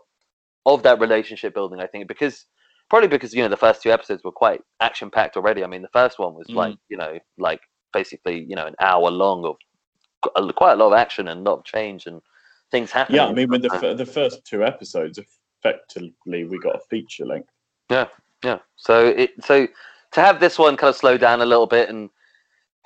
of 0.66 0.84
that 0.84 1.00
relationship 1.00 1.54
building. 1.54 1.80
I 1.80 1.88
think 1.88 2.08
because 2.08 2.46
probably 2.90 3.08
because 3.08 3.34
you 3.34 3.42
know 3.42 3.50
the 3.50 3.58
first 3.58 3.82
two 3.82 3.92
episodes 3.92 4.24
were 4.24 4.32
quite 4.32 4.62
action 4.80 5.10
packed 5.10 5.38
already. 5.38 5.64
I 5.64 5.68
mean, 5.68 5.82
the 5.82 5.88
first 5.90 6.20
one 6.20 6.36
was 6.36 6.48
Mm. 6.48 6.56
like 6.56 6.76
you 6.90 6.98
know 6.98 7.18
like 7.38 7.62
basically 7.94 8.46
you 8.48 8.56
know 8.56 8.68
an 8.68 8.76
hour 8.80 9.10
long 9.10 9.44
of 9.46 9.56
quite 10.56 10.74
a 10.74 10.76
lot 10.76 10.88
of 10.88 10.94
action 10.94 11.28
and 11.30 11.46
a 11.46 11.50
lot 11.50 11.60
of 11.60 11.66
change 11.66 12.06
and 12.06 12.22
things 12.70 12.92
happening. 12.92 13.18
Yeah, 13.18 13.28
I 13.28 13.34
mean, 13.34 13.50
with 13.50 13.64
the 13.64 13.74
f- 13.74 13.98
the 13.98 14.06
first 14.06 14.46
two 14.46 14.64
episodes, 14.64 15.20
effectively, 15.64 16.44
we 16.46 16.60
got 16.60 16.76
a 16.76 16.82
feature 16.90 17.26
length. 17.26 17.50
Yeah, 17.90 18.08
yeah. 18.44 18.60
So 18.76 19.08
it 19.08 19.32
so 19.44 19.68
to 20.12 20.22
have 20.22 20.40
this 20.40 20.60
one 20.60 20.78
kind 20.78 20.90
of 20.90 20.96
slow 20.96 21.18
down 21.18 21.42
a 21.42 21.46
little 21.46 21.68
bit 21.68 21.90
and 21.90 22.10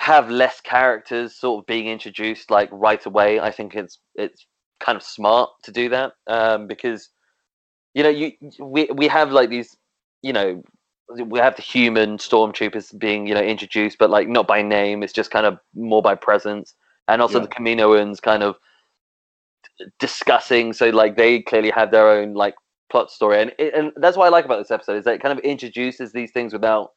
have 0.02 0.32
less 0.32 0.60
characters 0.62 1.36
sort 1.36 1.62
of 1.62 1.68
being 1.68 1.88
introduced 1.88 2.50
like 2.50 2.70
right 2.72 3.06
away, 3.06 3.40
I 3.40 3.52
think 3.52 3.76
it's 3.76 4.00
it's 4.16 4.48
kind 4.80 4.96
of 4.96 5.04
smart 5.04 5.52
to 5.62 5.72
do 5.72 5.90
that 5.90 6.14
um, 6.26 6.66
because 6.66 7.10
you 7.94 8.02
know 8.02 8.10
you 8.10 8.32
we 8.60 8.90
we 8.96 9.08
have 9.08 9.32
like 9.32 9.52
these 9.52 9.78
you 10.24 10.34
know 10.34 10.64
we 11.28 11.38
have 11.38 11.56
the 11.56 11.62
human 11.62 12.18
stormtroopers 12.18 12.98
being 12.98 13.28
you 13.28 13.36
know 13.36 13.42
introduced 13.42 14.00
but 14.00 14.10
like 14.10 14.28
not 14.28 14.48
by 14.48 14.64
name 14.64 15.04
it's 15.04 15.14
just 15.14 15.30
kind 15.30 15.46
of 15.46 15.60
more 15.76 16.02
by 16.02 16.16
presence 16.16 16.74
and 17.08 17.22
also 17.22 17.38
Yeah. 17.38 17.46
the 17.46 17.50
Kaminoans 17.50 18.20
kind 18.20 18.42
of 18.42 18.56
discussing 20.00 20.74
so 20.74 20.90
like 20.90 21.16
they 21.16 21.42
clearly 21.42 21.70
have 21.70 21.92
their 21.92 22.10
own 22.10 22.34
like 22.34 22.56
plot 22.90 23.12
story 23.12 23.40
and 23.40 23.52
it, 23.60 23.72
and 23.76 23.92
that's 23.98 24.18
what 24.18 24.26
I 24.26 24.30
like 24.30 24.46
about 24.46 24.58
this 24.58 24.72
episode 24.72 24.98
is 24.98 25.06
that 25.06 25.14
it 25.14 25.22
kind 25.22 25.38
of 25.38 25.44
introduces 25.44 26.12
these 26.12 26.32
things 26.32 26.54
without 26.54 26.92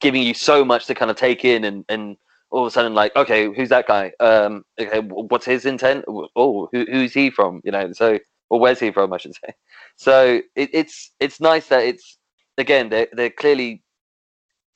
giving 0.00 0.22
you 0.24 0.34
so 0.34 0.64
much 0.64 0.86
to 0.86 0.94
kind 0.94 1.10
of 1.10 1.16
take 1.16 1.44
in 1.44 1.62
and 1.64 1.84
and 1.88 2.16
all 2.52 2.62
of 2.62 2.68
a 2.68 2.70
sudden 2.70 2.94
like 2.94 3.14
okay 3.16 3.52
who's 3.52 3.70
that 3.70 3.88
guy? 3.88 4.12
Um 4.20 4.64
okay 4.80 5.00
what's 5.00 5.46
his 5.46 5.66
intent? 5.66 6.04
Oh 6.08 6.68
who, 6.72 6.86
who's 6.90 7.12
he 7.12 7.30
from? 7.30 7.60
You 7.64 7.72
know 7.72 7.92
so 7.92 8.18
or 8.50 8.60
where's 8.60 8.78
he 8.78 8.92
from 8.92 9.12
I 9.12 9.18
should 9.18 9.34
say. 9.34 9.54
So 9.96 10.40
it, 10.56 10.70
it's 10.72 11.10
it's 11.20 11.38
nice 11.40 11.66
that 11.68 11.84
it's 11.84 12.18
again 12.56 12.88
they're 12.88 13.08
they're 13.12 13.30
clearly 13.30 13.82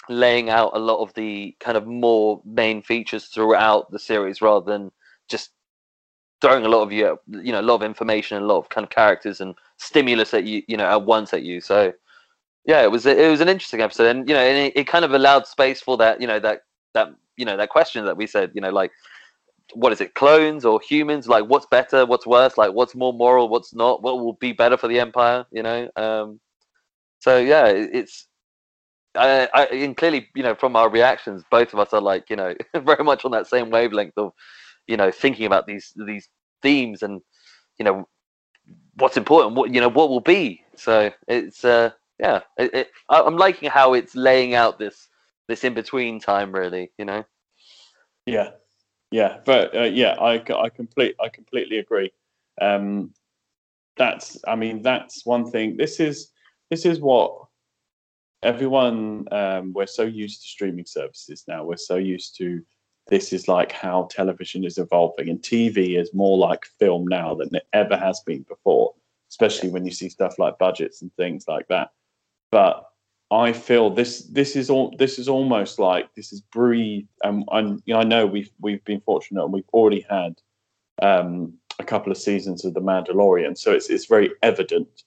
laying 0.08 0.50
out 0.50 0.72
a 0.74 0.78
lot 0.78 1.02
of 1.02 1.12
the 1.14 1.56
kind 1.58 1.76
of 1.76 1.86
more 1.86 2.40
main 2.44 2.82
features 2.82 3.26
throughout 3.26 3.90
the 3.90 3.98
series 3.98 4.40
rather 4.42 4.70
than 4.70 4.92
just 5.28 5.50
throwing 6.40 6.66
a 6.66 6.68
lot 6.68 6.82
of 6.82 6.92
you 6.92 7.18
you 7.28 7.50
know 7.50 7.60
a 7.60 7.62
lot 7.62 7.76
of 7.76 7.82
information 7.82 8.36
and 8.36 8.44
a 8.44 8.48
lot 8.48 8.58
of 8.58 8.68
kind 8.68 8.84
of 8.84 8.90
characters 8.90 9.40
and 9.40 9.54
stimulus 9.78 10.34
at 10.34 10.44
you 10.44 10.62
you 10.68 10.76
know 10.76 10.86
at 10.86 11.04
once 11.04 11.32
at 11.32 11.42
you. 11.42 11.60
So 11.60 11.92
yeah 12.66 12.82
it 12.82 12.90
was 12.90 13.06
it 13.06 13.30
was 13.30 13.40
an 13.40 13.48
interesting 13.48 13.80
episode. 13.80 14.14
And 14.14 14.28
you 14.28 14.34
know 14.34 14.40
and 14.40 14.58
it, 14.58 14.76
it 14.76 14.86
kind 14.86 15.04
of 15.04 15.12
allowed 15.12 15.46
space 15.46 15.80
for 15.80 15.96
that 15.96 16.20
you 16.20 16.26
know 16.26 16.40
that 16.40 16.60
that 16.94 17.08
you 17.36 17.44
know 17.44 17.56
that 17.56 17.70
question 17.70 18.04
that 18.04 18.16
we 18.16 18.26
said 18.26 18.50
you 18.54 18.60
know 18.60 18.70
like 18.70 18.90
what 19.74 19.92
is 19.92 20.00
it 20.00 20.14
clones 20.14 20.64
or 20.64 20.80
humans? 20.80 21.28
Like 21.28 21.44
what's 21.46 21.66
better 21.66 22.06
what's 22.06 22.26
worse? 22.26 22.56
Like 22.56 22.72
what's 22.72 22.94
more 22.94 23.12
moral 23.12 23.48
what's 23.48 23.74
not? 23.74 24.02
What 24.02 24.18
will 24.20 24.34
be 24.34 24.52
better 24.52 24.76
for 24.76 24.88
the 24.88 25.00
empire 25.00 25.44
you 25.50 25.62
know? 25.62 25.88
Um 25.96 26.40
so 27.18 27.38
yeah 27.38 27.66
it's 27.66 28.28
I, 29.16 29.48
I 29.54 29.64
and 29.66 29.96
clearly 29.96 30.28
you 30.34 30.42
know 30.42 30.54
from 30.54 30.76
our 30.76 30.90
reactions 30.90 31.42
both 31.50 31.72
of 31.72 31.80
us 31.80 31.92
are 31.92 32.00
like 32.00 32.28
you 32.30 32.36
know 32.36 32.54
very 32.74 33.02
much 33.02 33.24
on 33.24 33.30
that 33.32 33.46
same 33.46 33.70
wavelength 33.70 34.16
of 34.16 34.32
you 34.86 34.96
know 34.96 35.10
thinking 35.10 35.46
about 35.46 35.66
these 35.66 35.92
these 36.06 36.28
themes 36.62 37.02
and 37.02 37.20
you 37.78 37.84
know 37.84 38.06
what's 38.96 39.16
important 39.16 39.56
what 39.56 39.72
you 39.74 39.80
know 39.80 39.88
what 39.88 40.10
will 40.10 40.20
be. 40.20 40.62
So 40.76 41.10
it's 41.28 41.64
uh 41.64 41.90
yeah, 42.18 42.40
it, 42.56 42.74
it, 42.74 42.90
I'm 43.10 43.36
liking 43.36 43.68
how 43.68 43.92
it's 43.92 44.14
laying 44.14 44.54
out 44.54 44.78
this 44.78 45.08
this 45.48 45.64
in 45.64 45.74
between 45.74 46.20
time. 46.20 46.52
Really, 46.52 46.90
you 46.98 47.04
know. 47.04 47.24
Yeah, 48.26 48.50
yeah, 49.10 49.38
but 49.44 49.76
uh, 49.76 49.82
yeah, 49.82 50.16
I, 50.20 50.42
I 50.54 50.68
complete 50.68 51.16
I 51.20 51.28
completely 51.28 51.78
agree. 51.78 52.12
Um, 52.60 53.12
that's 53.96 54.38
I 54.46 54.56
mean 54.56 54.82
that's 54.82 55.24
one 55.24 55.50
thing. 55.50 55.76
This 55.76 56.00
is 56.00 56.30
this 56.70 56.84
is 56.84 57.00
what 57.00 57.46
everyone 58.42 59.26
um, 59.32 59.72
we're 59.72 59.86
so 59.86 60.02
used 60.02 60.42
to 60.42 60.48
streaming 60.48 60.86
services 60.86 61.44
now. 61.46 61.64
We're 61.64 61.76
so 61.76 61.96
used 61.96 62.36
to 62.38 62.62
this 63.08 63.32
is 63.32 63.46
like 63.46 63.70
how 63.70 64.08
television 64.10 64.64
is 64.64 64.78
evolving, 64.78 65.28
and 65.28 65.40
TV 65.40 65.98
is 65.98 66.12
more 66.12 66.36
like 66.36 66.66
film 66.78 67.06
now 67.06 67.34
than 67.34 67.54
it 67.54 67.66
ever 67.72 67.96
has 67.96 68.20
been 68.20 68.42
before. 68.42 68.94
Especially 69.28 69.68
when 69.68 69.84
you 69.84 69.92
see 69.92 70.08
stuff 70.08 70.38
like 70.38 70.58
budgets 70.58 71.02
and 71.02 71.14
things 71.14 71.46
like 71.48 71.66
that. 71.68 71.90
But 72.50 72.84
I 73.30 73.52
feel 73.52 73.90
this 73.90 74.22
this 74.24 74.54
is 74.54 74.70
all 74.70 74.94
this 74.98 75.18
is 75.18 75.28
almost 75.28 75.78
like 75.78 76.14
this 76.14 76.32
is 76.32 76.40
breathed. 76.40 77.08
Um, 77.24 77.44
and 77.50 77.82
you 77.84 77.94
know, 77.94 78.00
I 78.00 78.04
know 78.04 78.26
we've 78.26 78.50
we've 78.60 78.84
been 78.84 79.00
fortunate 79.00 79.42
and 79.42 79.52
we've 79.52 79.68
already 79.72 80.06
had 80.08 80.40
um, 81.02 81.54
a 81.78 81.84
couple 81.84 82.12
of 82.12 82.18
seasons 82.18 82.64
of 82.64 82.74
The 82.74 82.80
Mandalorian, 82.80 83.58
so 83.58 83.72
it's 83.72 83.90
it's 83.90 84.06
very 84.06 84.30
evident. 84.42 85.02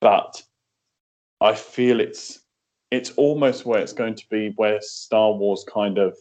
But 0.00 0.42
I 1.40 1.54
feel 1.54 2.00
it's 2.00 2.40
it's 2.90 3.12
almost 3.12 3.64
where 3.64 3.80
it's 3.80 3.94
going 3.94 4.16
to 4.16 4.28
be 4.28 4.50
where 4.56 4.80
Star 4.82 5.32
Wars 5.32 5.64
kind 5.66 5.96
of 5.96 6.14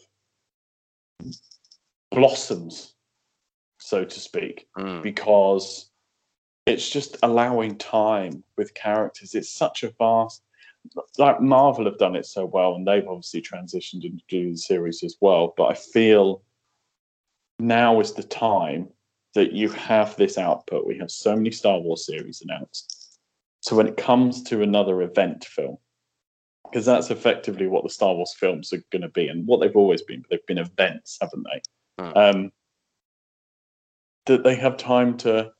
blossoms, 2.12 2.94
so 3.80 4.06
to 4.06 4.20
speak, 4.20 4.68
Mm. 4.78 5.02
because 5.04 5.90
it's 6.66 6.90
just 6.90 7.18
allowing 7.24 7.78
time 7.78 8.44
with 8.58 8.74
characters. 8.74 9.36
It's 9.36 9.50
such 9.50 9.84
a 9.84 9.90
vast 9.98 10.44
like 11.18 11.42
Marvel 11.42 11.86
have 11.86 11.98
done 11.98 12.16
it 12.16 12.26
so 12.26 12.46
well, 12.46 12.76
and 12.76 12.88
they've 12.88 13.08
obviously 13.08 13.42
transitioned 13.42 14.04
into 14.04 14.24
doing 14.28 14.52
the 14.52 14.58
series 14.58 15.04
as 15.04 15.18
well. 15.22 15.54
But 15.56 15.66
I 15.66 15.74
feel 15.76 16.44
now 17.60 18.00
is 18.00 18.14
the 18.14 18.24
time 18.24 18.90
that 19.36 19.54
you 19.54 19.70
have 19.70 20.16
this 20.18 20.38
output. 20.38 20.88
We 20.88 20.98
have 20.98 21.12
so 21.12 21.36
many 21.36 21.52
Star 21.52 21.80
Wars 21.80 22.06
series 22.06 22.42
announced. 22.42 23.20
So 23.62 23.76
when 23.76 23.88
it 23.88 23.98
comes 23.98 24.44
to 24.44 24.64
another 24.64 25.02
event 25.04 25.46
film, 25.46 25.78
because 26.64 26.86
that's 26.86 27.12
effectively 27.12 27.68
what 27.68 27.84
the 27.84 27.90
Star 27.90 28.14
Wars 28.14 28.34
films 28.38 28.74
are 28.74 28.84
going 28.92 29.02
to 29.02 29.10
be, 29.10 29.28
and 29.28 29.46
what 29.46 29.62
they've 29.62 29.76
always 29.76 30.02
been. 30.02 30.24
They've 30.30 30.46
been 30.46 30.58
events, 30.58 31.18
haven't 31.22 31.46
they? 31.52 32.04
Hmm. 32.04 32.18
Um, 32.18 32.52
that 34.26 34.44
they 34.44 34.56
have 34.56 34.78
time 34.78 35.18
to 35.18 35.52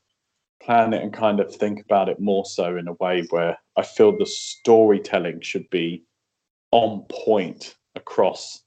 plan 0.64 0.92
it 0.92 1.02
and 1.02 1.12
kind 1.12 1.40
of 1.40 1.54
think 1.54 1.80
about 1.80 2.08
it 2.08 2.20
more 2.20 2.44
so 2.44 2.76
in 2.76 2.88
a 2.88 2.92
way 2.94 3.26
where 3.30 3.58
I 3.76 3.82
feel 3.82 4.16
the 4.16 4.26
storytelling 4.26 5.40
should 5.40 5.68
be 5.70 6.04
on 6.70 7.04
point 7.10 7.76
across. 7.94 8.62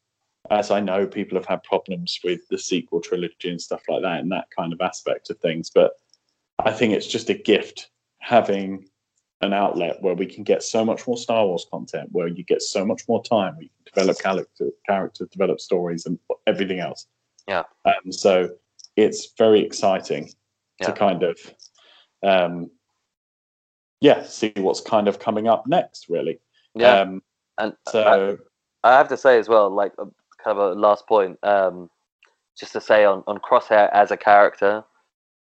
As 0.52 0.70
I 0.72 0.80
know, 0.80 1.08
people 1.08 1.38
have 1.38 1.48
had 1.48 1.64
problems 1.64 2.20
with 2.24 2.42
the 2.50 2.58
sequel 2.58 3.02
trilogy 3.02 3.50
and 3.50 3.62
stuff 3.62 3.82
like 3.90 4.04
that, 4.04 4.20
and 4.20 4.32
that 4.32 4.48
kind 4.56 4.74
of 4.74 4.82
aspect 4.82 5.30
of 5.30 5.38
things. 5.40 5.72
But 5.74 5.94
I 6.60 6.72
think 6.72 6.94
it's 6.94 7.08
just 7.08 7.30
a 7.30 7.34
gift 7.34 7.90
having 8.20 8.88
an 9.42 9.54
outlet 9.54 10.02
where 10.02 10.14
we 10.14 10.26
can 10.26 10.44
get 10.44 10.64
so 10.64 10.86
much 10.86 11.08
more 11.08 11.18
Star 11.18 11.46
Wars 11.46 11.66
content, 11.72 12.10
where 12.12 12.28
you 12.28 12.44
get 12.44 12.62
so 12.62 12.86
much 12.86 13.08
more 13.08 13.24
time, 13.24 13.56
where 13.56 13.64
you 13.64 13.70
can 13.86 13.94
develop 13.94 14.20
character, 14.20 14.70
characters, 14.86 15.28
develop 15.30 15.60
stories, 15.60 16.06
and 16.06 16.20
everything 16.48 16.80
else. 16.80 17.08
Yeah. 17.48 17.64
Um, 17.86 18.12
so 18.12 18.50
it's 18.96 19.34
very 19.38 19.62
exciting 19.62 20.32
Yeah. 20.80 20.88
to 20.88 20.94
kind 20.94 21.24
of, 21.24 21.38
um, 22.24 22.70
yeah, 24.02 24.24
see 24.24 24.54
what's 24.58 24.82
kind 24.82 25.08
of 25.08 25.20
coming 25.20 25.48
up 25.48 25.66
next, 25.68 26.10
really. 26.10 26.40
Yeah, 26.76 27.02
Um, 27.02 27.24
and 27.58 27.74
so 27.90 28.38
I 28.84 28.92
have 28.98 29.08
to 29.10 29.18
say 29.18 29.40
as 29.40 29.48
well, 29.48 29.70
like 29.70 29.96
kind 29.96 30.12
of 30.46 30.58
a 30.58 30.80
last 30.80 31.08
point, 31.08 31.40
um, 31.44 31.90
just 32.60 32.74
to 32.74 32.82
say 32.82 33.06
on, 33.06 33.24
on 33.28 33.38
Crosshair 33.40 33.90
as 33.94 34.12
a 34.12 34.18
character 34.18 34.84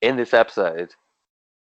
in 0.00 0.16
this 0.16 0.32
episode, 0.32 0.94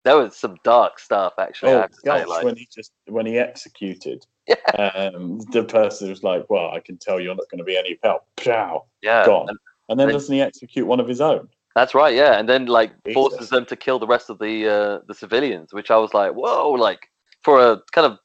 there 0.04 0.17
was 0.17 0.36
some 0.36 0.58
dark 0.63 1.00
stuff 1.00 1.34
actually. 1.39 1.71
I 1.71 1.76
oh 1.76 1.82
have 1.82 1.91
to 1.91 2.02
gosh, 2.06 2.19
say, 2.19 2.26
like, 2.26 2.43
when 2.45 2.56
he 2.58 2.67
just 2.73 2.91
when 3.08 3.26
he 3.26 3.38
executed, 3.39 4.26
Yeah. 4.47 4.56
um, 4.78 5.39
the 5.52 5.63
person 5.63 6.10
was 6.10 6.23
like, 6.23 6.50
"Well, 6.50 6.71
I 6.71 6.80
can 6.80 6.97
tell 6.97 7.19
you're 7.19 7.36
not 7.36 7.50
going 7.52 7.58
to 7.60 7.65
be 7.65 7.78
any 7.78 8.00
help." 8.04 8.23
Pow, 8.38 8.86
yeah, 9.02 9.26
gone. 9.26 9.50
and 9.50 9.58
And 9.89 10.00
then 10.00 10.08
then- 10.08 10.13
doesn't 10.15 10.34
he 10.34 10.41
execute 10.41 10.86
one 10.88 11.00
of 11.02 11.08
his 11.08 11.19
own? 11.21 11.50
That's 11.78 11.94
right, 11.94 12.16
yeah, 12.16 12.40
and 12.40 12.50
then 12.50 12.66
like 12.66 12.92
Jesus. 13.06 13.13
forces 13.13 13.50
them 13.50 13.63
to 13.68 13.76
kill 13.76 14.00
the 14.00 14.08
rest 14.08 14.32
of 14.32 14.40
the 14.40 14.68
uh, 14.68 15.00
the 15.08 15.13
civilians, 15.13 15.76
which 15.76 15.92
I 15.92 15.98
was 15.98 16.12
like, 16.12 16.32
whoa, 16.32 16.72
like 16.72 17.08
for 17.44 17.60
a 17.60 17.78
kind 17.92 18.12
of 18.12 18.18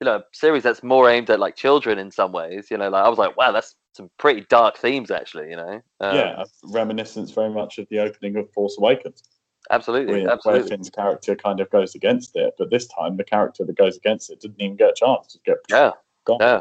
you 0.00 0.06
know 0.06 0.24
series 0.32 0.64
that's 0.64 0.82
more 0.82 1.08
aimed 1.08 1.30
at 1.30 1.38
like 1.38 1.54
children 1.54 2.00
in 2.00 2.10
some 2.10 2.32
ways, 2.32 2.66
you 2.68 2.76
know, 2.76 2.88
like 2.88 3.04
I 3.04 3.08
was 3.08 3.16
like, 3.16 3.36
wow, 3.36 3.52
that's 3.52 3.76
some 3.92 4.10
pretty 4.18 4.44
dark 4.50 4.76
themes 4.76 5.12
actually, 5.12 5.50
you 5.50 5.56
know. 5.56 5.80
Um, 6.00 6.16
yeah, 6.16 6.44
reminiscence 6.64 7.30
very 7.30 7.50
much 7.50 7.78
of 7.78 7.86
the 7.90 8.00
opening 8.00 8.34
of 8.34 8.52
Force 8.52 8.76
Awakens. 8.76 9.22
absolutely, 9.70 10.22
where 10.22 10.30
absolutely. 10.32 10.70
Finn's 10.70 10.90
character 10.90 11.36
kind 11.36 11.60
of 11.60 11.70
goes 11.70 11.94
against 11.94 12.34
it, 12.34 12.54
but 12.58 12.70
this 12.70 12.88
time 12.88 13.16
the 13.16 13.22
character 13.22 13.64
that 13.64 13.76
goes 13.76 13.98
against 13.98 14.30
it 14.32 14.40
didn't 14.40 14.60
even 14.60 14.76
get 14.76 14.90
a 14.90 14.94
chance 14.94 15.28
to 15.28 15.38
get 15.44 15.58
Yeah, 15.68 15.92
gone. 16.24 16.38
yeah. 16.40 16.60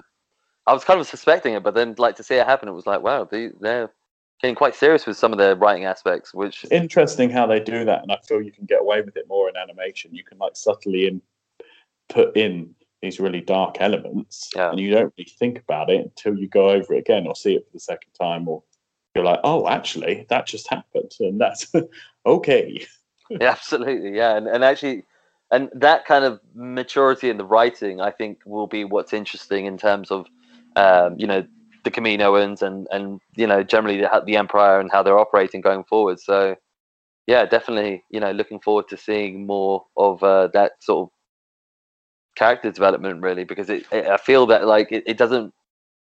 I 0.67 0.73
was 0.73 0.83
kind 0.83 0.99
of 0.99 1.07
suspecting 1.07 1.55
it, 1.55 1.63
but 1.63 1.73
then 1.73 1.95
like 1.97 2.17
to 2.17 2.23
see 2.23 2.35
it 2.35 2.45
happen, 2.45 2.69
it 2.69 2.73
was 2.73 2.85
like, 2.85 3.01
wow, 3.01 3.23
they, 3.23 3.49
they're 3.59 3.89
getting 4.41 4.55
quite 4.55 4.75
serious 4.75 5.05
with 5.05 5.17
some 5.17 5.31
of 5.31 5.37
their 5.37 5.55
writing 5.55 5.85
aspects, 5.85 6.33
which 6.33 6.63
It's 6.63 6.71
interesting 6.71 7.29
how 7.29 7.45
they 7.45 7.59
do 7.59 7.83
that, 7.85 8.01
and 8.01 8.11
I 8.11 8.17
feel 8.27 8.41
you 8.41 8.51
can 8.51 8.65
get 8.65 8.81
away 8.81 9.01
with 9.01 9.17
it 9.17 9.27
more 9.27 9.49
in 9.49 9.57
animation. 9.57 10.13
You 10.13 10.23
can 10.23 10.37
like 10.37 10.55
subtly 10.55 11.07
in, 11.07 11.21
put 12.07 12.35
in 12.37 12.73
these 13.01 13.19
really 13.19 13.41
dark 13.41 13.77
elements, 13.79 14.49
Yeah. 14.55 14.71
and 14.71 14.79
you 14.79 14.91
don't 14.91 15.13
really 15.17 15.29
think 15.37 15.59
about 15.59 15.89
it 15.89 16.01
until 16.01 16.37
you 16.37 16.47
go 16.47 16.69
over 16.69 16.93
it 16.93 16.99
again 16.99 17.27
or 17.27 17.35
see 17.35 17.55
it 17.55 17.65
for 17.65 17.73
the 17.73 17.79
second 17.79 18.11
time, 18.13 18.47
or 18.47 18.63
you're 19.15 19.25
like, 19.25 19.39
oh, 19.43 19.67
actually, 19.67 20.25
that 20.29 20.47
just 20.47 20.69
happened, 20.69 21.11
and 21.19 21.39
that's 21.39 21.71
okay. 22.25 22.85
yeah, 23.29 23.49
absolutely, 23.51 24.15
yeah, 24.15 24.37
and, 24.37 24.47
and 24.47 24.63
actually, 24.63 25.03
and 25.51 25.69
that 25.73 26.05
kind 26.05 26.23
of 26.23 26.39
maturity 26.53 27.29
in 27.29 27.37
the 27.37 27.45
writing, 27.45 27.99
I 27.99 28.11
think, 28.11 28.39
will 28.45 28.67
be 28.67 28.85
what's 28.85 29.13
interesting 29.13 29.65
in 29.65 29.77
terms 29.77 30.11
of, 30.11 30.27
um, 30.75 31.15
you 31.19 31.25
know, 31.27 31.45
the 31.83 31.91
Kaminoans 31.91 32.61
and 32.61 32.87
and 32.91 33.19
you 33.35 33.47
know 33.47 33.63
generally 33.63 33.99
the, 34.01 34.23
the 34.25 34.35
Empire 34.37 34.79
and 34.79 34.91
how 34.91 35.03
they're 35.03 35.19
operating 35.19 35.61
going 35.61 35.83
forward. 35.83 36.19
So, 36.19 36.55
yeah, 37.27 37.45
definitely, 37.45 38.03
you 38.11 38.19
know, 38.19 38.31
looking 38.31 38.59
forward 38.59 38.87
to 38.89 38.97
seeing 38.97 39.45
more 39.45 39.85
of 39.97 40.23
uh, 40.23 40.47
that 40.53 40.73
sort 40.81 41.07
of 41.07 41.13
character 42.35 42.71
development, 42.71 43.21
really, 43.21 43.43
because 43.43 43.69
it, 43.69 43.85
it 43.91 44.07
I 44.07 44.17
feel 44.17 44.45
that 44.47 44.65
like 44.65 44.91
it, 44.91 45.03
it 45.05 45.17
doesn't, 45.17 45.53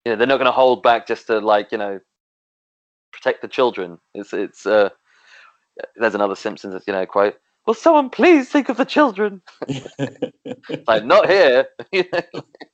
you 0.05 0.13
know, 0.13 0.17
they're 0.17 0.27
not 0.27 0.39
going 0.39 0.47
to 0.47 0.53
hold 0.53 0.83
back 0.83 1.07
just 1.07 1.27
to 1.29 1.39
like 1.39 1.73
you 1.73 1.79
know 1.79 2.01
protect 3.13 3.43
the 3.43 3.49
children. 3.49 3.99
It's 4.15 4.33
it's 4.33 4.67
uh, 4.67 4.91
there's 5.97 6.15
another 6.15 6.37
Simpsons 6.37 6.83
you 6.87 6.93
know 6.93 7.07
quote. 7.07 7.37
Will 7.67 7.75
someone 7.75 8.11
please 8.11 8.49
think 8.49 8.69
of 8.69 8.77
the 8.77 8.85
children? 8.85 9.43
Like 10.87 11.05
not 11.05 11.29
here. 11.29 11.67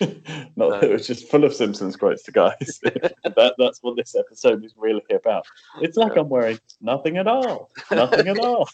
You 0.00 0.22
know? 0.56 0.68
Not 0.68 0.80
that 0.80 0.90
it 0.90 0.92
was 0.92 1.06
just 1.06 1.28
full 1.28 1.44
of 1.44 1.54
Simpsons 1.54 1.96
quotes 1.96 2.22
to 2.24 2.32
guys. 2.32 2.80
that, 2.82 3.54
that's 3.58 3.82
what 3.82 3.96
this 3.96 4.14
episode 4.14 4.64
is 4.64 4.74
really 4.76 5.02
about. 5.14 5.46
It's 5.80 5.96
like 5.96 6.16
I'm 6.16 6.28
wearing 6.28 6.58
nothing 6.80 7.16
at 7.16 7.26
all. 7.26 7.70
Nothing 7.90 8.28
at 8.28 8.38
all. 8.38 8.68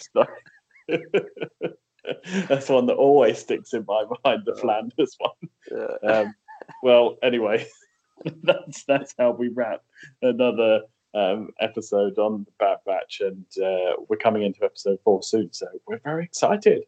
that's 2.48 2.68
one 2.68 2.86
that 2.86 2.96
always 2.96 3.38
sticks 3.38 3.72
in 3.72 3.84
my 3.86 4.04
mind, 4.24 4.42
the 4.46 4.56
Flanders 4.56 5.16
one. 5.18 5.90
Um, 6.02 6.34
well, 6.82 7.16
anyway, 7.22 7.66
that's 8.42 8.84
that's 8.84 9.14
how 9.18 9.30
we 9.32 9.48
wrap 9.48 9.82
another 10.22 10.82
um, 11.14 11.50
episode 11.60 12.18
on 12.18 12.44
the 12.44 12.52
Bad 12.58 12.78
Batch, 12.86 13.20
and 13.20 13.46
uh, 13.62 13.96
we're 14.08 14.16
coming 14.16 14.42
into 14.42 14.64
episode 14.64 14.98
four 15.04 15.22
soon, 15.22 15.52
so 15.52 15.66
we're 15.86 16.00
very 16.04 16.24
excited. 16.24 16.84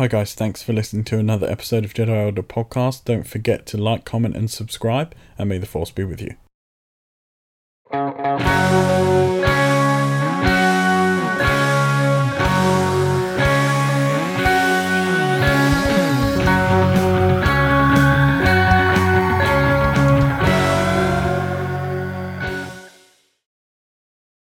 Hi 0.00 0.06
guys, 0.06 0.32
thanks 0.32 0.62
for 0.62 0.72
listening 0.72 1.04
to 1.04 1.18
another 1.18 1.46
episode 1.46 1.84
of 1.84 1.92
Jedi 1.92 2.08
Order 2.08 2.42
Podcast. 2.42 3.04
Don't 3.04 3.26
forget 3.26 3.66
to 3.66 3.76
like, 3.76 4.06
comment, 4.06 4.34
and 4.34 4.50
subscribe, 4.50 5.14
and 5.36 5.50
may 5.50 5.58
the 5.58 5.66
Force 5.66 5.90
be 5.90 6.04
with 6.04 6.22
you. 6.22 6.36